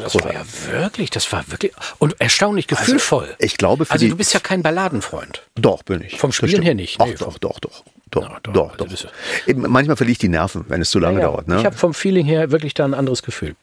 Also 0.00 0.18
das 0.18 0.24
war 0.24 0.32
ja 0.32 0.42
wirklich, 0.70 1.10
das 1.10 1.30
war 1.32 1.44
wirklich 1.48 1.72
und 1.98 2.18
erstaunlich 2.20 2.66
gefühlvoll. 2.66 3.34
Ich 3.38 3.58
glaube, 3.58 3.86
also 3.88 4.08
du 4.08 4.16
bist 4.16 4.32
ja 4.32 4.40
kein 4.40 4.62
Balladenfreund. 4.62 5.42
Doch, 5.54 5.82
bin 5.82 6.02
ich. 6.02 6.18
Vom 6.18 6.32
Spielen 6.32 6.62
her 6.62 6.74
nicht. 6.74 6.98
Ach, 7.00 7.06
Nee, 7.06 7.14
doch, 7.18 7.38
doch, 7.38 7.60
doch. 7.60 7.84
Doch, 8.10 8.28
Na, 8.28 8.38
doch, 8.42 8.52
doch, 8.76 8.88
also 8.90 9.08
doch. 9.08 9.12
Eben, 9.46 9.62
Manchmal 9.62 9.96
verliere 9.96 10.12
ich 10.12 10.18
die 10.18 10.28
Nerven, 10.28 10.64
wenn 10.68 10.80
es 10.80 10.90
zu 10.90 10.98
lange 10.98 11.20
Ja, 11.20 11.26
dauert. 11.26 11.48
Ne? 11.48 11.58
Ich 11.58 11.64
habe 11.66 11.76
vom 11.76 11.92
Feeling 11.94 12.26
her 12.26 12.50
wirklich 12.50 12.74
da 12.74 12.84
ein 12.84 12.94
anderes 12.94 13.22
Gefühl. 13.22 13.54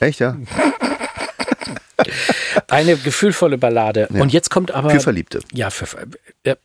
Echt, 0.00 0.20
ja? 0.20 0.36
Eine 2.68 2.96
gefühlvolle 2.96 3.56
Ballade. 3.58 4.08
Und 4.08 4.32
jetzt 4.32 4.50
kommt 4.50 4.72
aber. 4.72 4.90
Für 4.90 5.00
Verliebte. 5.00 5.40
Ja, 5.52 5.70
für, 5.70 5.86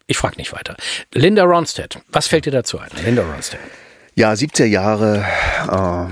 ich 0.08 0.18
frage 0.18 0.38
nicht 0.38 0.54
weiter. 0.54 0.76
Linda 1.14 1.44
Ronstadt, 1.44 2.00
was 2.12 2.28
fällt 2.28 2.46
dir 2.46 2.52
dazu 2.52 2.80
ein? 2.80 2.90
Linda 3.04 3.24
Ronstadt. 3.24 3.60
Ja, 4.16 4.32
70er 4.34 4.66
Jahre, 4.66 5.26
äh, 5.68 6.08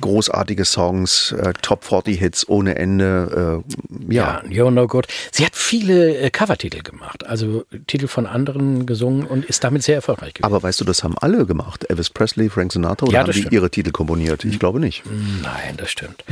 großartige 0.00 0.64
Songs, 0.64 1.32
äh, 1.32 1.52
Top 1.62 1.84
40 1.84 2.18
Hits 2.18 2.48
ohne 2.48 2.76
Ende. 2.76 3.62
Äh, 4.10 4.14
ja, 4.14 4.42
Ja, 4.42 4.48
You're 4.64 4.70
No 4.70 4.86
Good. 4.86 5.06
Sie 5.32 5.44
hat 5.44 5.54
viele 5.56 6.16
äh, 6.18 6.30
Covertitel 6.30 6.82
gemacht, 6.82 7.26
also 7.26 7.64
Titel 7.86 8.06
von 8.08 8.26
anderen 8.26 8.86
gesungen 8.86 9.26
und 9.26 9.44
ist 9.44 9.62
damit 9.64 9.82
sehr 9.82 9.96
erfolgreich 9.96 10.34
gewesen. 10.34 10.44
aber 10.52 10.62
weißt 10.62 10.80
du, 10.80 10.84
das 10.84 11.02
haben 11.04 11.16
alle 11.18 11.46
gemacht. 11.46 11.84
Elvis 11.88 12.10
Presley, 12.10 12.48
Frank 12.48 12.72
Sinatra, 12.72 13.06
oder 13.06 13.12
Ja, 13.12 13.20
haben 13.20 13.26
die 13.26 13.32
stimmt. 13.32 13.46
Hm. 13.46 13.52
ihre 13.54 13.70
Titel 13.70 13.90
komponiert? 13.90 14.44
Ich 14.44 14.58
glaube 14.58 14.80
nicht. 14.80 15.02
Nein, 15.42 15.76
das 15.76 15.90
stimmt. 15.90 16.24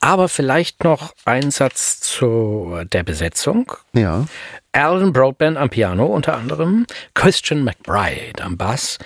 Aber 0.00 0.28
vielleicht 0.28 0.84
noch 0.84 1.12
ein 1.24 1.50
Satz 1.50 2.00
zu 2.00 2.76
der 2.92 3.02
Besetzung. 3.02 3.72
Ja. 3.92 4.26
Alan 4.72 5.12
Broadbent 5.12 5.56
am 5.56 5.70
Piano 5.70 6.06
unter 6.06 6.34
anderem, 6.36 6.86
Christian 7.14 7.62
McBride 7.62 8.42
am 8.42 8.56
Bass 8.56 8.98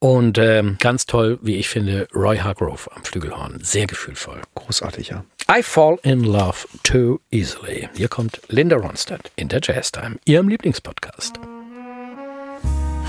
und 0.00 0.38
ähm, 0.38 0.76
ganz 0.80 1.06
toll, 1.06 1.38
wie 1.42 1.56
ich 1.56 1.68
finde, 1.68 2.08
Roy 2.14 2.38
Hargrove 2.38 2.90
am 2.94 3.04
Flügelhorn. 3.04 3.60
Sehr 3.62 3.86
gefühlvoll. 3.86 4.40
Großartig, 4.54 5.10
ja. 5.10 5.24
I 5.50 5.62
Fall 5.62 5.98
in 6.02 6.24
Love 6.24 6.66
Too 6.82 7.18
Easily. 7.30 7.88
Hier 7.94 8.08
kommt 8.08 8.40
Linda 8.48 8.76
Ronstadt 8.76 9.30
in 9.36 9.48
der 9.48 9.60
Jazz 9.62 9.92
Time, 9.92 10.16
ihrem 10.24 10.48
Lieblingspodcast. 10.48 11.38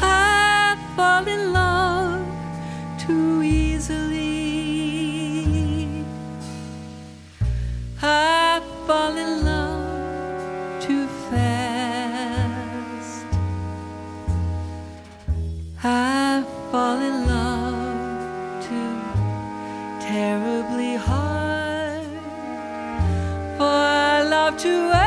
I 0.01 0.75
fall 0.95 1.27
in 1.27 1.53
love 1.53 2.25
too 3.05 3.41
easily. 3.41 4.21
I 8.01 8.59
fall 8.87 9.15
in 9.17 9.45
love 9.45 10.81
too 10.81 11.07
fast. 11.29 11.61
I 15.83 16.30
fall 16.71 17.01
in 17.01 17.27
love 17.27 18.63
too 18.63 18.95
terribly 19.99 20.95
hard 20.95 22.05
for 23.57 23.63
our 23.63 24.23
love 24.23 24.55
to 24.55 25.00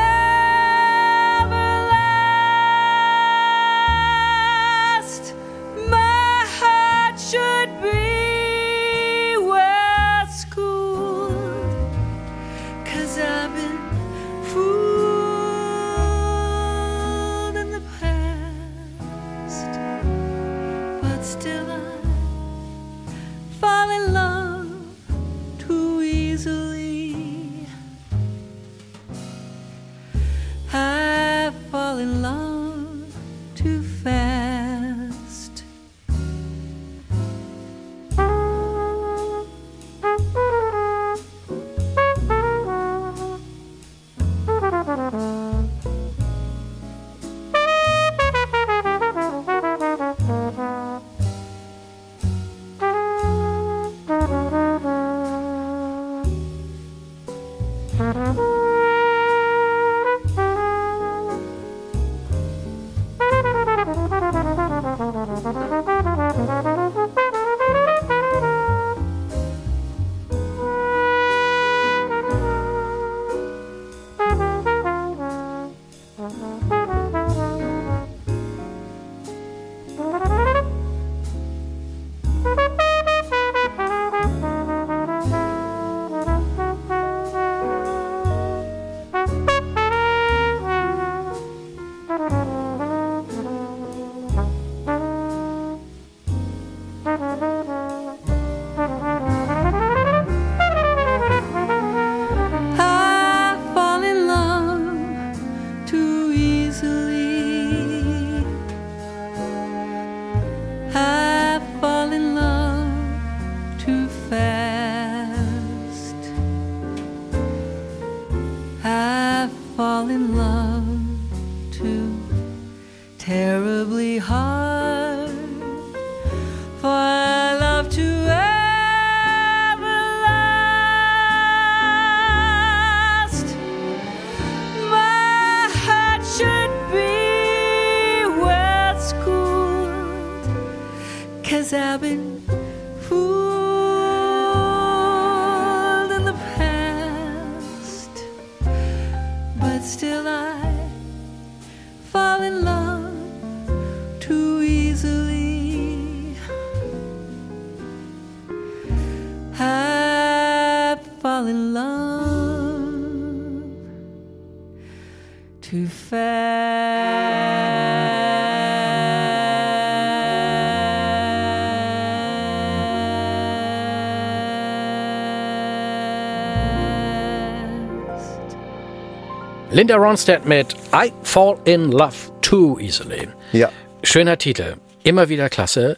Linda 179.75 179.97
Ronstadt 179.97 180.45
mit 180.45 180.73
I 180.93 181.11
Fall 181.23 181.57
in 181.65 181.91
Love 181.91 182.15
Too 182.41 182.79
Easily. 182.79 183.27
Ja. 183.51 183.69
Schöner 184.03 184.37
Titel. 184.37 184.75
Immer 185.03 185.27
wieder 185.27 185.49
klasse. 185.49 185.97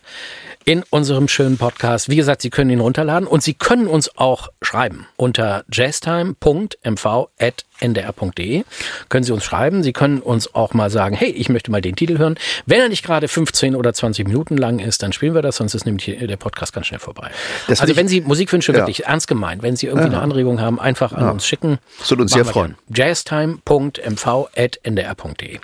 In 0.65 0.81
unserem 0.89 1.27
schönen 1.27 1.59
Podcast. 1.59 2.09
Wie 2.09 2.15
gesagt, 2.15 2.41
Sie 2.41 2.49
können 2.49 2.71
ihn 2.71 2.79
runterladen 2.79 3.27
und 3.27 3.43
Sie 3.43 3.53
können 3.53 3.85
uns 3.85 4.17
auch 4.17 4.47
schreiben 4.67 5.07
unter 5.15 5.63
jazztime.mv.ndr.de. 5.71 8.63
Können 9.09 9.23
Sie 9.23 9.31
uns 9.31 9.43
schreiben. 9.43 9.83
Sie 9.83 9.93
können 9.93 10.19
uns 10.19 10.53
auch 10.53 10.73
mal 10.73 10.89
sagen, 10.89 11.15
hey, 11.15 11.29
ich 11.29 11.49
möchte 11.49 11.71
mal 11.71 11.81
den 11.81 11.95
Titel 11.95 12.17
hören. 12.17 12.35
Wenn 12.65 12.81
er 12.81 12.89
nicht 12.89 13.03
gerade 13.03 13.27
15 13.27 13.75
oder 13.75 13.93
20 13.93 14.27
Minuten 14.27 14.57
lang 14.57 14.79
ist, 14.79 15.03
dann 15.03 15.13
spielen 15.13 15.33
wir 15.35 15.41
das, 15.41 15.57
sonst 15.57 15.73
ist 15.73 15.85
nämlich 15.85 16.05
der 16.19 16.37
Podcast 16.37 16.73
ganz 16.73 16.87
schnell 16.87 16.99
vorbei. 16.99 17.29
Das 17.67 17.81
also 17.81 17.95
wenn 17.95 18.07
Sie 18.07 18.21
Musikwünsche 18.21 18.71
Ja. 18.73 18.79
wirklich 18.79 19.05
ernst 19.05 19.27
gemeint, 19.27 19.61
wenn 19.63 19.75
Sie 19.77 19.87
irgendwie 19.87 20.07
eine 20.07 20.21
Anregung 20.21 20.59
haben, 20.61 20.79
einfach 20.79 21.13
an 21.13 21.29
uns 21.29 21.45
schicken. 21.47 21.77
Das 21.99 22.09
würde 22.09 22.23
uns 22.23 22.31
sehr 22.33 22.45
freuen. 22.45 22.75
jazztime.mv.ndr.de. 22.93 25.59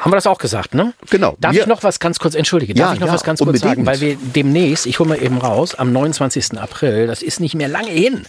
Haben 0.00 0.12
wir 0.12 0.16
das 0.16 0.26
auch 0.26 0.38
gesagt, 0.38 0.74
ne? 0.74 0.94
Genau. 1.10 1.36
Darf 1.40 1.54
ich 1.54 1.66
noch 1.66 1.82
was 1.82 1.98
ganz 2.00 2.18
kurz, 2.18 2.34
entschuldige, 2.34 2.74
darf 2.74 2.88
Ja, 2.88 2.94
ich 2.94 3.00
noch 3.00 3.08
ja, 3.08 3.14
was 3.14 3.24
ganz 3.24 3.40
kurz 3.40 3.60
sagen? 3.60 3.86
Weil 3.86 4.00
wir 4.00 4.16
demnächst, 4.16 4.86
ich 4.86 4.98
hole 4.98 5.08
mal 5.08 5.22
eben 5.22 5.38
raus, 5.38 5.74
am 5.74 5.92
29. 5.92 6.58
April, 6.58 7.06
das 7.06 7.22
ist 7.22 7.40
nicht 7.40 7.54
mehr 7.54 7.68
lange 7.68 7.90
hin. 7.90 8.24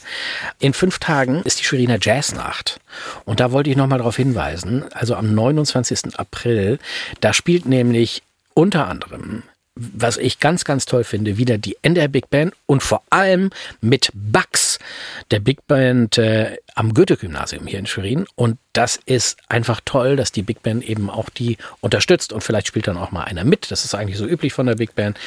In 0.60 0.74
fünf 0.74 1.00
Tagen 1.00 1.42
ist 1.44 1.60
die 1.60 1.64
Schweriner 1.66 1.98
Jazznacht. 2.02 2.80
Und 3.26 3.40
da 3.40 3.52
wollte 3.52 3.70
ich 3.70 3.78
noch 3.78 3.88
mal 3.88 3.98
darauf 3.98 4.16
hinweisen, 4.16 4.86
also 4.94 5.16
am 5.16 5.34
29. 5.34 6.18
April, 6.18 6.80
da 7.22 7.34
spielt 7.34 7.66
nämlich 7.66 8.24
unter 8.54 8.88
anderem 8.88 9.44
was 9.80 10.18
ich 10.18 10.40
ganz, 10.40 10.66
ganz 10.66 10.86
toll 10.86 11.04
finde, 11.04 11.38
wieder 11.38 11.58
die 11.58 11.78
NDR 11.82 12.08
Big 12.08 12.30
Band 12.30 12.54
und 12.66 12.84
vor 12.84 13.02
allem 13.10 13.50
mit 13.82 14.10
Bugs, 14.14 14.80
der 15.32 15.40
Big 15.40 15.66
Band 15.68 16.18
äh, 16.18 16.58
am 16.76 16.94
Goethe-Gymnasium 16.94 17.66
hier 17.68 17.80
in 17.80 17.88
Schwerin. 17.88 18.26
Und 18.36 18.58
das 18.74 19.00
ist 19.06 19.38
einfach 19.48 19.82
toll, 19.86 20.16
dass 20.16 20.32
die 20.32 20.42
Big 20.42 20.62
Band 20.64 20.84
eben 20.84 21.10
auch 21.10 21.30
die 21.30 21.58
unterstützt 21.82 22.34
und 22.34 22.42
vielleicht 22.42 22.68
spielt 22.68 22.88
dann 22.88 22.98
auch 22.98 23.12
mal 23.12 23.24
einer 23.24 23.44
mit. 23.44 23.72
Das 23.72 23.86
ist 23.86 23.96
eigentlich 23.96 24.18
so 24.18 24.26
üblich 24.26 24.54
von 24.54 24.66
der 24.66 24.76
Big 24.76 24.96
Band. 24.96 25.18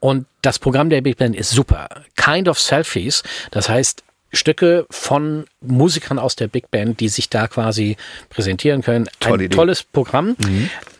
Und 0.00 0.26
das 0.42 0.58
Programm 0.58 0.90
der 0.90 1.00
Big 1.00 1.16
Band 1.16 1.34
ist 1.36 1.50
super. 1.50 1.88
Kind 2.16 2.48
of 2.48 2.58
Selfies, 2.58 3.22
das 3.50 3.68
heißt, 3.68 4.02
Stücke 4.32 4.86
von 4.90 5.46
Musikern 5.60 6.18
aus 6.18 6.36
der 6.36 6.48
Big 6.48 6.70
Band, 6.70 7.00
die 7.00 7.08
sich 7.08 7.30
da 7.30 7.48
quasi 7.48 7.96
präsentieren 8.28 8.82
können. 8.82 9.08
Tolle 9.20 9.34
Ein 9.34 9.40
Idee. 9.46 9.56
tolles 9.56 9.82
Programm. 9.82 10.36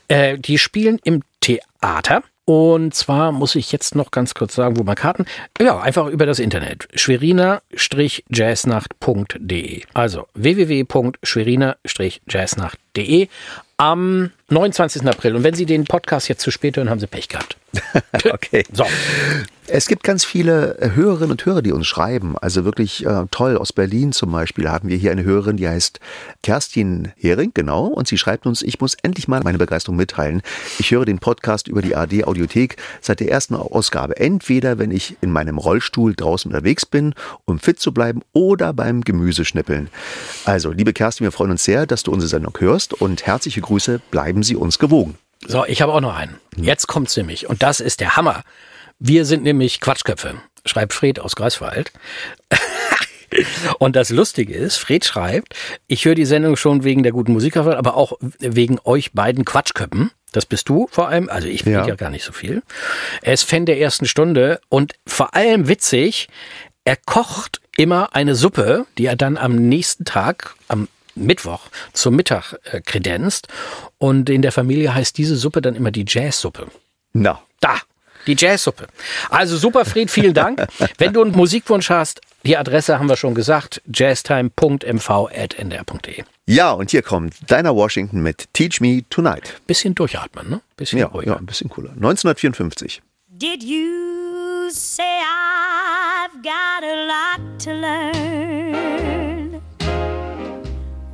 Äh, 0.08 0.38
die 0.38 0.56
spielen 0.58 0.98
im 1.04 1.22
Theater. 1.40 2.22
Und 2.48 2.94
zwar 2.94 3.30
muss 3.30 3.54
ich 3.56 3.72
jetzt 3.72 3.94
noch 3.94 4.10
ganz 4.10 4.32
kurz 4.32 4.54
sagen, 4.54 4.78
wo 4.78 4.82
man 4.82 4.94
Karten. 4.94 5.26
Ja, 5.60 5.80
einfach 5.80 6.06
über 6.06 6.24
das 6.24 6.38
Internet. 6.38 6.88
Schweriner-jazznacht.de. 6.94 9.82
Also 9.92 10.28
www.schweriner-jazznacht.de 10.32 13.28
am 13.76 14.30
29. 14.48 15.06
April. 15.06 15.36
Und 15.36 15.44
wenn 15.44 15.52
Sie 15.52 15.66
den 15.66 15.84
Podcast 15.84 16.30
jetzt 16.30 16.40
zu 16.40 16.50
spät 16.50 16.78
hören, 16.78 16.88
haben 16.88 17.00
Sie 17.00 17.06
Pech 17.06 17.28
gehabt. 17.28 17.58
Okay. 18.32 18.64
So. 18.72 18.86
Es 19.70 19.86
gibt 19.86 20.02
ganz 20.02 20.24
viele 20.24 20.78
äh, 20.78 20.92
Hörerinnen 20.94 21.32
und 21.32 21.44
Hörer, 21.44 21.60
die 21.60 21.72
uns 21.72 21.86
schreiben. 21.86 22.38
Also 22.38 22.64
wirklich 22.64 23.04
äh, 23.04 23.26
toll. 23.30 23.58
Aus 23.58 23.72
Berlin 23.74 24.12
zum 24.12 24.32
Beispiel 24.32 24.70
haben 24.70 24.88
wir 24.88 24.96
hier 24.96 25.12
eine 25.12 25.24
Hörerin, 25.24 25.58
die 25.58 25.68
heißt 25.68 26.00
Kerstin 26.42 27.12
Hering, 27.16 27.50
genau. 27.52 27.84
Und 27.84 28.08
sie 28.08 28.16
schreibt 28.16 28.46
uns, 28.46 28.62
ich 28.62 28.80
muss 28.80 28.94
endlich 29.02 29.28
mal 29.28 29.42
meine 29.42 29.58
Begeisterung 29.58 29.96
mitteilen. 29.96 30.40
Ich 30.78 30.90
höre 30.90 31.04
den 31.04 31.18
Podcast 31.18 31.68
über 31.68 31.82
die 31.82 31.94
AD 31.94 32.24
Audiothek 32.24 32.76
seit 33.02 33.20
der 33.20 33.30
ersten 33.30 33.54
Ausgabe. 33.54 34.16
Entweder, 34.16 34.78
wenn 34.78 34.90
ich 34.90 35.18
in 35.20 35.30
meinem 35.30 35.58
Rollstuhl 35.58 36.14
draußen 36.14 36.50
unterwegs 36.50 36.86
bin, 36.86 37.14
um 37.44 37.58
fit 37.58 37.78
zu 37.78 37.92
bleiben, 37.92 38.22
oder 38.32 38.72
beim 38.72 39.02
Gemüseschnippeln. 39.02 39.90
Also, 40.46 40.70
liebe 40.70 40.94
Kerstin, 40.94 41.24
wir 41.24 41.32
freuen 41.32 41.50
uns 41.50 41.64
sehr, 41.64 41.86
dass 41.86 42.02
du 42.02 42.10
unsere 42.10 42.30
Sendung 42.30 42.54
hörst 42.58 42.94
und 42.94 43.26
herzliche 43.26 43.60
Grüße, 43.60 44.00
bleiben 44.10 44.42
Sie 44.42 44.56
uns 44.56 44.78
gewogen. 44.78 45.18
So, 45.46 45.64
ich 45.66 45.82
habe 45.82 45.92
auch 45.92 46.00
noch 46.00 46.16
einen. 46.16 46.36
Jetzt 46.56 46.88
kommt's 46.88 47.16
nämlich. 47.16 47.48
Und 47.48 47.62
das 47.62 47.80
ist 47.80 48.00
der 48.00 48.16
Hammer. 48.16 48.42
Wir 48.98 49.24
sind 49.24 49.44
nämlich 49.44 49.80
Quatschköpfe, 49.80 50.34
schreibt 50.64 50.92
Fred 50.92 51.20
aus 51.20 51.36
Greifswald. 51.36 51.92
Und 53.78 53.94
das 53.94 54.10
Lustige 54.10 54.54
ist, 54.54 54.76
Fred 54.78 55.04
schreibt, 55.04 55.54
ich 55.86 56.04
höre 56.04 56.14
die 56.14 56.24
Sendung 56.24 56.56
schon 56.56 56.82
wegen 56.82 57.02
der 57.02 57.12
guten 57.12 57.32
Musik, 57.32 57.56
aber 57.56 57.94
auch 57.94 58.14
wegen 58.38 58.78
euch 58.84 59.12
beiden 59.12 59.44
Quatschköppen. 59.44 60.10
Das 60.32 60.46
bist 60.46 60.68
du 60.68 60.88
vor 60.90 61.08
allem, 61.08 61.28
also 61.28 61.46
ich 61.46 61.64
bin 61.64 61.74
ja. 61.74 61.86
Ja. 61.86 61.94
gar 61.94 62.10
nicht 62.10 62.24
so 62.24 62.32
viel. 62.32 62.62
Er 63.22 63.34
ist 63.34 63.44
Fan 63.44 63.66
der 63.66 63.78
ersten 63.80 64.06
Stunde 64.06 64.60
und 64.68 64.94
vor 65.06 65.34
allem 65.34 65.68
witzig, 65.68 66.28
er 66.84 66.96
kocht 66.96 67.60
immer 67.76 68.14
eine 68.14 68.34
Suppe, 68.34 68.86
die 68.96 69.06
er 69.06 69.16
dann 69.16 69.36
am 69.36 69.56
nächsten 69.56 70.04
Tag, 70.04 70.54
am 70.68 70.88
Mittwoch 71.14 71.68
zum 71.92 72.16
Mittag 72.16 72.54
äh, 72.64 72.80
kredenzt. 72.80 73.48
Und 73.98 74.30
in 74.30 74.42
der 74.42 74.52
Familie 74.52 74.94
heißt 74.94 75.16
diese 75.18 75.36
Suppe 75.36 75.60
dann 75.60 75.74
immer 75.74 75.90
die 75.90 76.04
Jazzsuppe. 76.06 76.68
Na, 77.12 77.42
Da, 77.60 77.78
die 78.28 78.36
Jazzsuppe. 78.38 78.86
Also 79.30 79.56
super, 79.56 79.84
Fred, 79.84 80.08
vielen 80.10 80.34
Dank. 80.34 80.66
Wenn 80.98 81.12
du 81.12 81.22
einen 81.22 81.32
Musikwunsch 81.32 81.90
hast, 81.90 82.20
die 82.44 82.56
Adresse 82.56 82.98
haben 83.00 83.08
wir 83.08 83.16
schon 83.16 83.34
gesagt, 83.34 83.82
jazztime.mv.ndr.de. 83.92 86.24
ja, 86.46 86.70
und 86.72 86.90
hier 86.90 87.02
kommt 87.02 87.34
Dinah 87.50 87.74
Washington 87.74 88.22
mit 88.22 88.46
Teach 88.52 88.80
Me 88.80 89.02
Tonight. 89.10 89.60
Bisschen 89.66 89.94
durchatmen, 89.94 90.48
ne? 90.48 90.60
Bisschen 90.76 90.98
Ja, 91.00 91.06
ruhiger. 91.06 91.32
ja, 91.32 91.38
ein 91.38 91.46
bisschen 91.46 91.68
cooler. 91.68 91.90
1954. 91.90 93.02
Did 93.30 93.62
you 93.62 94.68
say 94.70 95.02
I've 95.02 96.42
got 96.42 96.82
a 96.84 97.06
lot 97.06 97.40
to 97.64 97.70
learn? 97.72 99.60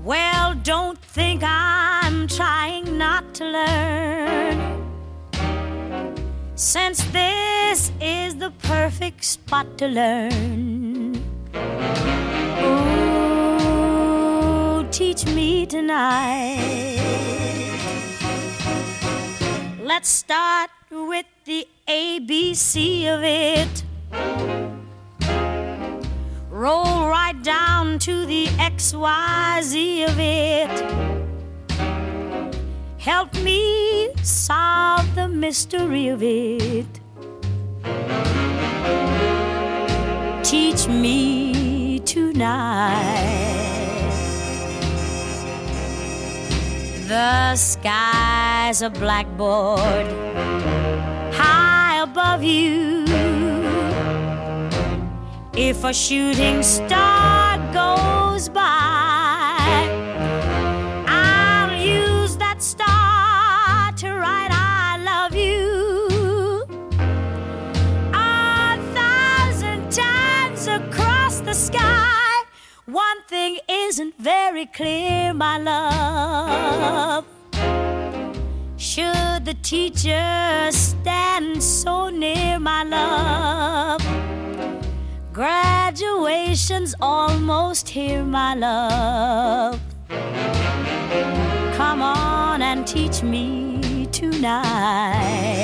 Well, 0.05 0.55
don't 0.65 0.99
think 1.15 1.43
I'm 1.43 2.27
trying 2.29 2.97
not 2.99 3.25
to 3.35 3.45
learn. 3.45 4.74
Since 6.57 7.03
this 7.11 7.91
is 8.01 8.37
the 8.37 8.53
perfect 8.63 9.25
spot 9.25 9.77
to 9.79 9.89
learn. 9.89 11.21
Oh, 13.57 14.87
teach 14.93 15.27
me 15.27 15.67
tonight. 15.67 17.01
Let's 19.83 20.09
start 20.09 20.71
with 20.93 21.27
the 21.45 21.67
ABC 21.89 23.07
of 23.09 23.25
it. 23.25 23.83
Roll 26.51 27.09
right 27.09 27.43
down 27.43 27.99
to 27.99 28.25
the 28.27 28.47
XYZ 28.47 30.09
of 30.09 30.21
it. 30.21 31.24
Help 33.05 33.35
me 33.43 34.09
solve 34.23 35.15
the 35.15 35.29
mystery 35.29 36.09
of 36.09 36.23
it. 36.23 36.87
Teach 40.43 40.89
me 40.89 41.99
tonight. 42.01 43.05
The 47.07 47.57
sky's 47.57 48.81
a 48.81 48.89
blackboard 48.89 50.07
high 51.35 52.03
above 52.03 52.43
you. 52.43 53.05
If 55.53 55.85
a 55.85 55.93
shooting 55.93 56.63
star 56.63 57.59
goes 57.75 58.49
by, 58.49 59.44
isn't 73.95 74.19
very 74.19 74.67
clear, 74.67 75.33
my 75.33 75.57
love. 75.57 77.25
Should 78.77 79.45
the 79.45 79.55
teacher 79.63 80.69
stand 80.73 81.63
so 81.63 82.09
near, 82.09 82.59
my 82.59 82.83
love? 82.83 84.03
Graduation's 85.33 86.97
almost 87.01 87.89
here, 87.89 88.25
my 88.25 88.55
love. 88.57 89.81
Come 91.77 92.03
on 92.03 92.63
and 92.63 92.85
teach 92.85 93.23
me 93.23 94.07
tonight. 94.11 95.55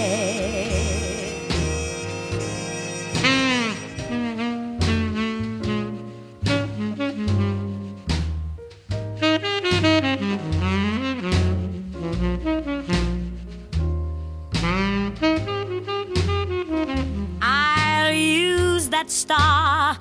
That 19.00 19.10
star 19.10 19.96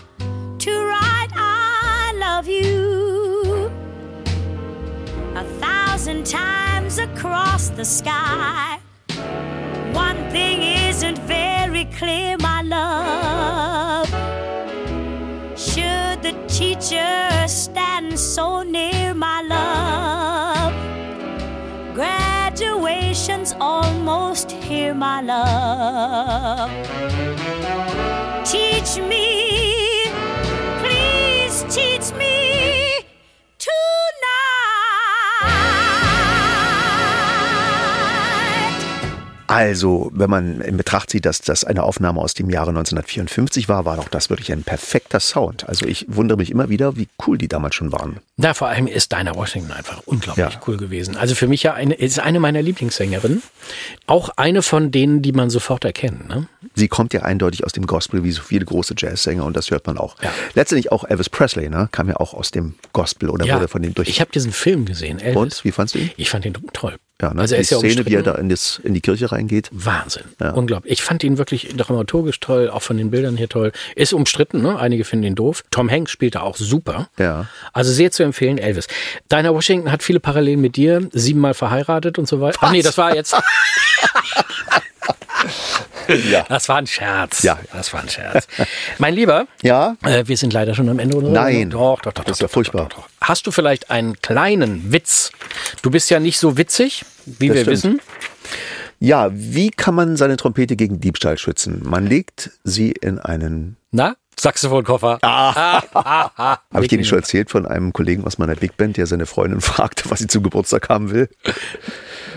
to 0.58 0.72
write 0.90 1.32
I 1.34 2.12
love 2.18 2.50
you 2.50 3.72
a 5.36 5.44
thousand 5.62 6.26
times 6.26 6.98
across 6.98 7.70
the 7.70 7.86
sky. 7.86 8.78
One 9.94 10.18
thing 10.32 10.64
isn't 10.90 11.18
very 11.20 11.86
clear, 11.98 12.36
my 12.40 12.62
love. 12.62 14.10
Should 15.58 16.22
the 16.22 16.36
teacher 16.50 17.48
stand 17.48 18.20
so 18.20 18.64
near, 18.64 19.14
my 19.14 19.42
love? 19.44 19.79
Graduation's 22.90 23.54
almost 23.62 24.52
here, 24.52 24.96
my 24.96 25.22
love. 25.22 26.72
Teach 28.44 28.98
me, 28.98 30.06
please 30.82 31.64
teach 31.70 32.12
me 32.18 32.69
Also, 39.50 40.12
wenn 40.14 40.30
man 40.30 40.62
in 40.62 40.78
Betracht 40.78 41.10
zieht, 41.10 41.26
dass 41.26 41.42
das 41.42 41.64
eine 41.64 41.84
Aufnahme 41.84 42.22
aus 42.22 42.34
dem 42.36 42.50
Jahre 42.50 42.70
1954 42.70 43.68
war, 43.68 43.84
war 43.86 43.96
doch 43.96 44.08
das 44.08 44.30
wirklich 44.30 44.52
ein 44.52 44.64
perfekter 44.64 45.20
Sound. 45.20 45.68
Also 45.68 45.86
ich 45.88 46.06
wundere 46.08 46.38
mich 46.38 46.52
immer 46.52 46.70
wieder, 46.70 46.96
wie 46.98 47.08
cool 47.26 47.38
die 47.38 47.48
damals 47.48 47.74
schon 47.76 47.92
waren. 47.92 48.18
Na, 48.38 48.54
vor 48.54 48.68
allem 48.68 48.86
ist 48.88 49.12
Dinah 49.12 49.36
Washington 49.36 49.72
einfach 49.72 50.02
unglaublich 50.06 50.54
Ja. 50.54 50.62
cool 50.68 50.78
gewesen. 50.78 51.18
Also 51.18 51.34
für 51.36 51.48
mich 51.48 51.64
ja 51.64 51.74
eine, 51.74 51.96
ist 51.96 52.20
eine 52.20 52.40
meiner 52.40 52.62
Lieblingssängerinnen. 52.62 53.42
Auch 54.06 54.30
eine 54.38 54.62
von 54.62 54.92
denen, 54.92 55.22
die 55.22 55.32
man 55.32 55.50
sofort 55.50 55.84
erkennt. 55.84 56.30
Ne? 56.30 56.48
Sie 56.76 56.88
kommt 56.88 57.14
ja 57.14 57.24
eindeutig 57.24 57.66
aus 57.66 57.72
dem 57.72 57.88
Gospel, 57.88 58.24
wie 58.24 58.32
so 58.32 58.42
viele 58.44 58.66
große 58.66 58.94
Jazzsänger 58.98 59.44
und 59.46 59.58
das 59.58 59.72
hört 59.72 59.88
man 59.88 59.98
auch. 59.98 60.16
Ja. 60.22 60.32
Letztendlich 60.54 60.92
auch 60.92 61.04
Elvis 61.04 61.30
Presley, 61.30 61.70
ne? 61.70 61.90
kam 61.92 62.08
ja 62.08 62.18
auch 62.18 62.34
aus 62.36 62.52
dem 62.52 62.76
Gospel 62.94 63.30
oder 63.30 63.46
wurde 63.52 63.68
von 63.68 63.82
dem 63.82 63.96
durch. 63.96 64.10
ich 64.10 64.22
habe 64.22 64.32
diesen 64.32 64.52
Film 64.52 64.86
gesehen, 64.86 65.20
Elvis. 65.20 65.38
und 65.60 65.66
wie 65.66 65.72
fandst 65.72 65.96
du 65.96 66.00
ihn? 66.00 66.12
Ich 66.18 66.30
fand 66.30 66.46
ihn 66.46 66.54
toll. 66.74 66.96
Ja, 67.22 67.34
ne? 67.34 67.42
Also 67.42 67.56
er 67.56 67.64
die 67.64 67.70
ja 67.70 67.78
Szene, 67.80 68.06
wie 68.06 68.14
er 68.14 68.24
da 68.24 68.36
in, 68.36 68.48
das, 68.48 68.80
in 68.84 68.94
die 68.94 69.02
Kirche 69.02 69.32
reingeht. 69.32 69.70
Wahnsinn. 69.72 70.24
Unglaublich. 70.54 70.94
Ich 70.94 71.02
fand 71.02 71.24
ihn 71.24 71.38
wirklich 71.38 71.70
dramaturgisch 71.76 72.40
toll, 72.40 72.70
auch 72.70 72.82
von 72.82 72.98
den 72.98 73.12
Bildern 73.12 73.36
hier 73.36 73.50
toll. 73.50 73.72
Ist 73.96 74.14
umstritten, 74.14 74.62
ne? 74.62 74.80
Einige 74.80 75.04
finden 75.04 75.26
ihn 75.26 75.36
doof. 75.36 75.64
Tom 75.70 75.90
Hanks 75.90 76.12
spielt 76.12 76.36
da 76.36 76.42
auch 76.42 76.56
super. 76.56 77.10
Ja. 77.18 77.48
Also 77.74 77.92
sehr 77.92 78.12
zu 78.12 78.24
empfehlen, 78.24 78.58
Elvis. 78.58 78.88
Dinah 79.32 79.54
Washington 79.54 79.92
hat 79.92 80.02
viele 80.02 80.20
Parallelen 80.20 80.62
mit 80.62 80.78
dir, 80.78 81.10
siebenmal 81.12 81.54
verheiratet 81.54 82.18
und 82.18 82.28
so 82.28 82.40
weiter. 82.40 82.60
Ach 82.62 82.72
nee, 82.72 82.82
das 82.82 82.98
war 82.98 83.14
jetzt. 83.14 83.36
Ja. 86.32 86.44
Das 86.50 86.68
war 86.70 86.78
ein 86.78 86.88
Scherz. 86.88 87.44
Ja. 87.44 87.60
Das 87.72 87.94
war 87.94 88.02
ein 88.02 88.10
Scherz. 88.10 88.48
Mein 88.98 89.14
Lieber. 89.14 89.48
Ja? 89.62 89.96
Äh, 90.04 90.24
wir 90.28 90.38
sind 90.38 90.54
leider 90.54 90.74
schon 90.74 90.90
am 90.90 90.98
Ende. 91.00 91.18
Oder? 91.18 91.30
Nein. 91.30 91.70
Doch, 91.70 92.02
doch, 92.02 92.14
doch. 92.14 92.24
Das 92.24 92.34
ist 92.34 92.42
doch, 92.42 92.44
ja 92.44 92.48
doch, 92.48 92.54
furchtbar. 92.54 92.90
Doch. 92.90 93.08
Hast 93.22 93.46
du 93.46 93.52
vielleicht 93.52 93.92
einen 93.92 94.20
kleinen 94.22 94.92
Witz? 94.92 95.32
Du 95.84 95.92
bist 95.92 96.10
ja 96.10 96.20
nicht 96.20 96.40
so 96.40 96.58
witzig, 96.58 97.06
wie 97.26 97.48
Das 97.50 97.58
wir 97.58 97.62
stimmt. 97.64 97.72
wissen. 97.72 98.02
Ja, 99.00 99.30
wie 99.32 99.70
kann 99.70 99.94
man 99.96 100.18
seine 100.18 100.36
Trompete 100.36 100.76
gegen 100.76 101.00
Diebstahl 101.00 101.38
schützen? 101.38 101.82
Man 101.86 102.06
legt 102.08 102.52
sie 102.64 102.92
in 102.92 103.20
einen 103.20 103.78
Na? 103.92 104.16
Saxophonkoffer. 104.40 105.20
Ah. 105.22 105.82
Habe 106.74 106.84
ich 106.84 106.88
dir 106.88 106.98
nicht 106.98 107.08
schon 107.10 107.20
erzählt 107.20 107.50
von 107.52 107.66
einem 107.66 107.94
Kollegen 107.94 108.26
aus 108.26 108.38
meiner 108.38 108.56
Big 108.56 108.78
Band, 108.78 108.98
der 108.98 109.06
seine 109.06 109.26
Freundin 109.26 109.62
fragte, 109.62 110.10
was 110.10 110.20
sie 110.20 110.28
zum 110.28 110.44
Geburtstag 110.44 110.90
haben 110.90 111.12
will? 111.12 111.30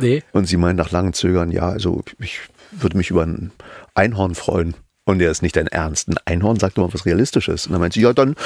Nee. 0.00 0.22
Und 0.32 0.46
sie 0.46 0.56
meint 0.56 0.76
nach 0.78 0.90
langem 0.90 1.12
Zögern, 1.12 1.50
ja, 1.52 1.68
also 1.68 2.02
ich 2.18 2.40
würde 2.72 2.96
mich 2.96 3.10
über 3.10 3.22
ein 3.22 3.52
Einhorn 3.94 4.34
freuen. 4.34 4.74
Und 5.04 5.18
der 5.18 5.32
ist 5.32 5.42
nicht 5.42 5.56
dein 5.56 5.66
Ernst. 5.66 6.08
Ein 6.08 6.14
Einhorn 6.26 6.60
sagt 6.60 6.78
immer 6.78 6.92
was 6.94 7.04
Realistisches. 7.04 7.66
Und 7.66 7.72
dann 7.72 7.80
meint 7.80 7.94
sie, 7.94 8.02
ja, 8.02 8.12
dann 8.12 8.36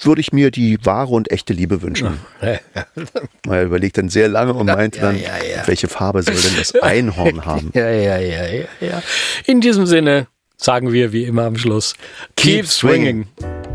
würde 0.00 0.22
ich 0.22 0.32
mir 0.32 0.50
die 0.50 0.78
wahre 0.82 1.10
und 1.10 1.30
echte 1.30 1.52
Liebe 1.52 1.82
wünschen. 1.82 2.18
Er 3.48 3.62
überlegt 3.62 3.98
dann 3.98 4.08
sehr 4.08 4.28
lange 4.28 4.54
und 4.54 4.66
meinte 4.66 4.98
dann, 5.00 5.16
ja, 5.16 5.36
ja. 5.36 5.66
welche 5.66 5.88
Farbe 5.88 6.22
soll 6.22 6.34
denn 6.34 6.56
das 6.58 6.74
Einhorn 6.74 7.44
haben? 7.44 7.70
Ja, 7.74 7.90
ja, 7.90 8.18
ja, 8.18 8.46
ja, 8.46 8.64
ja. 8.80 9.02
In 9.44 9.60
diesem 9.60 9.86
Sinne 9.86 10.26
sagen 10.56 10.92
wir 10.92 11.12
wie 11.12 11.24
immer 11.24 11.44
am 11.44 11.56
Schluss: 11.56 11.94
Keep, 12.34 12.62
Keep 12.62 12.66
swinging. 12.66 13.26
Yo 13.40 13.65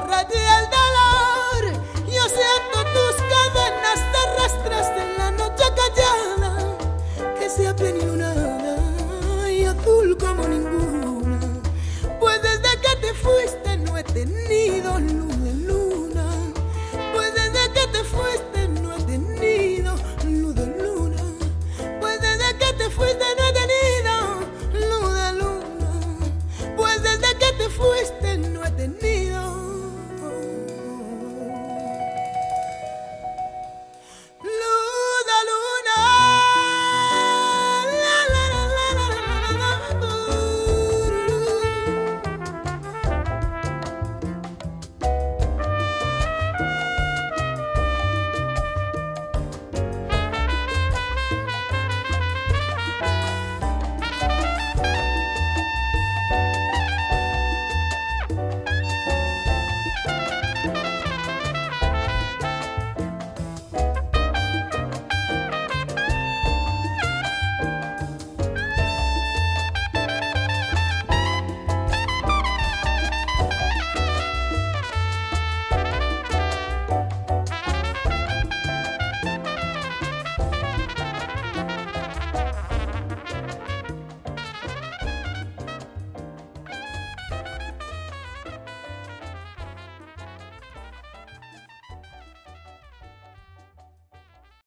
وردي 0.00 0.39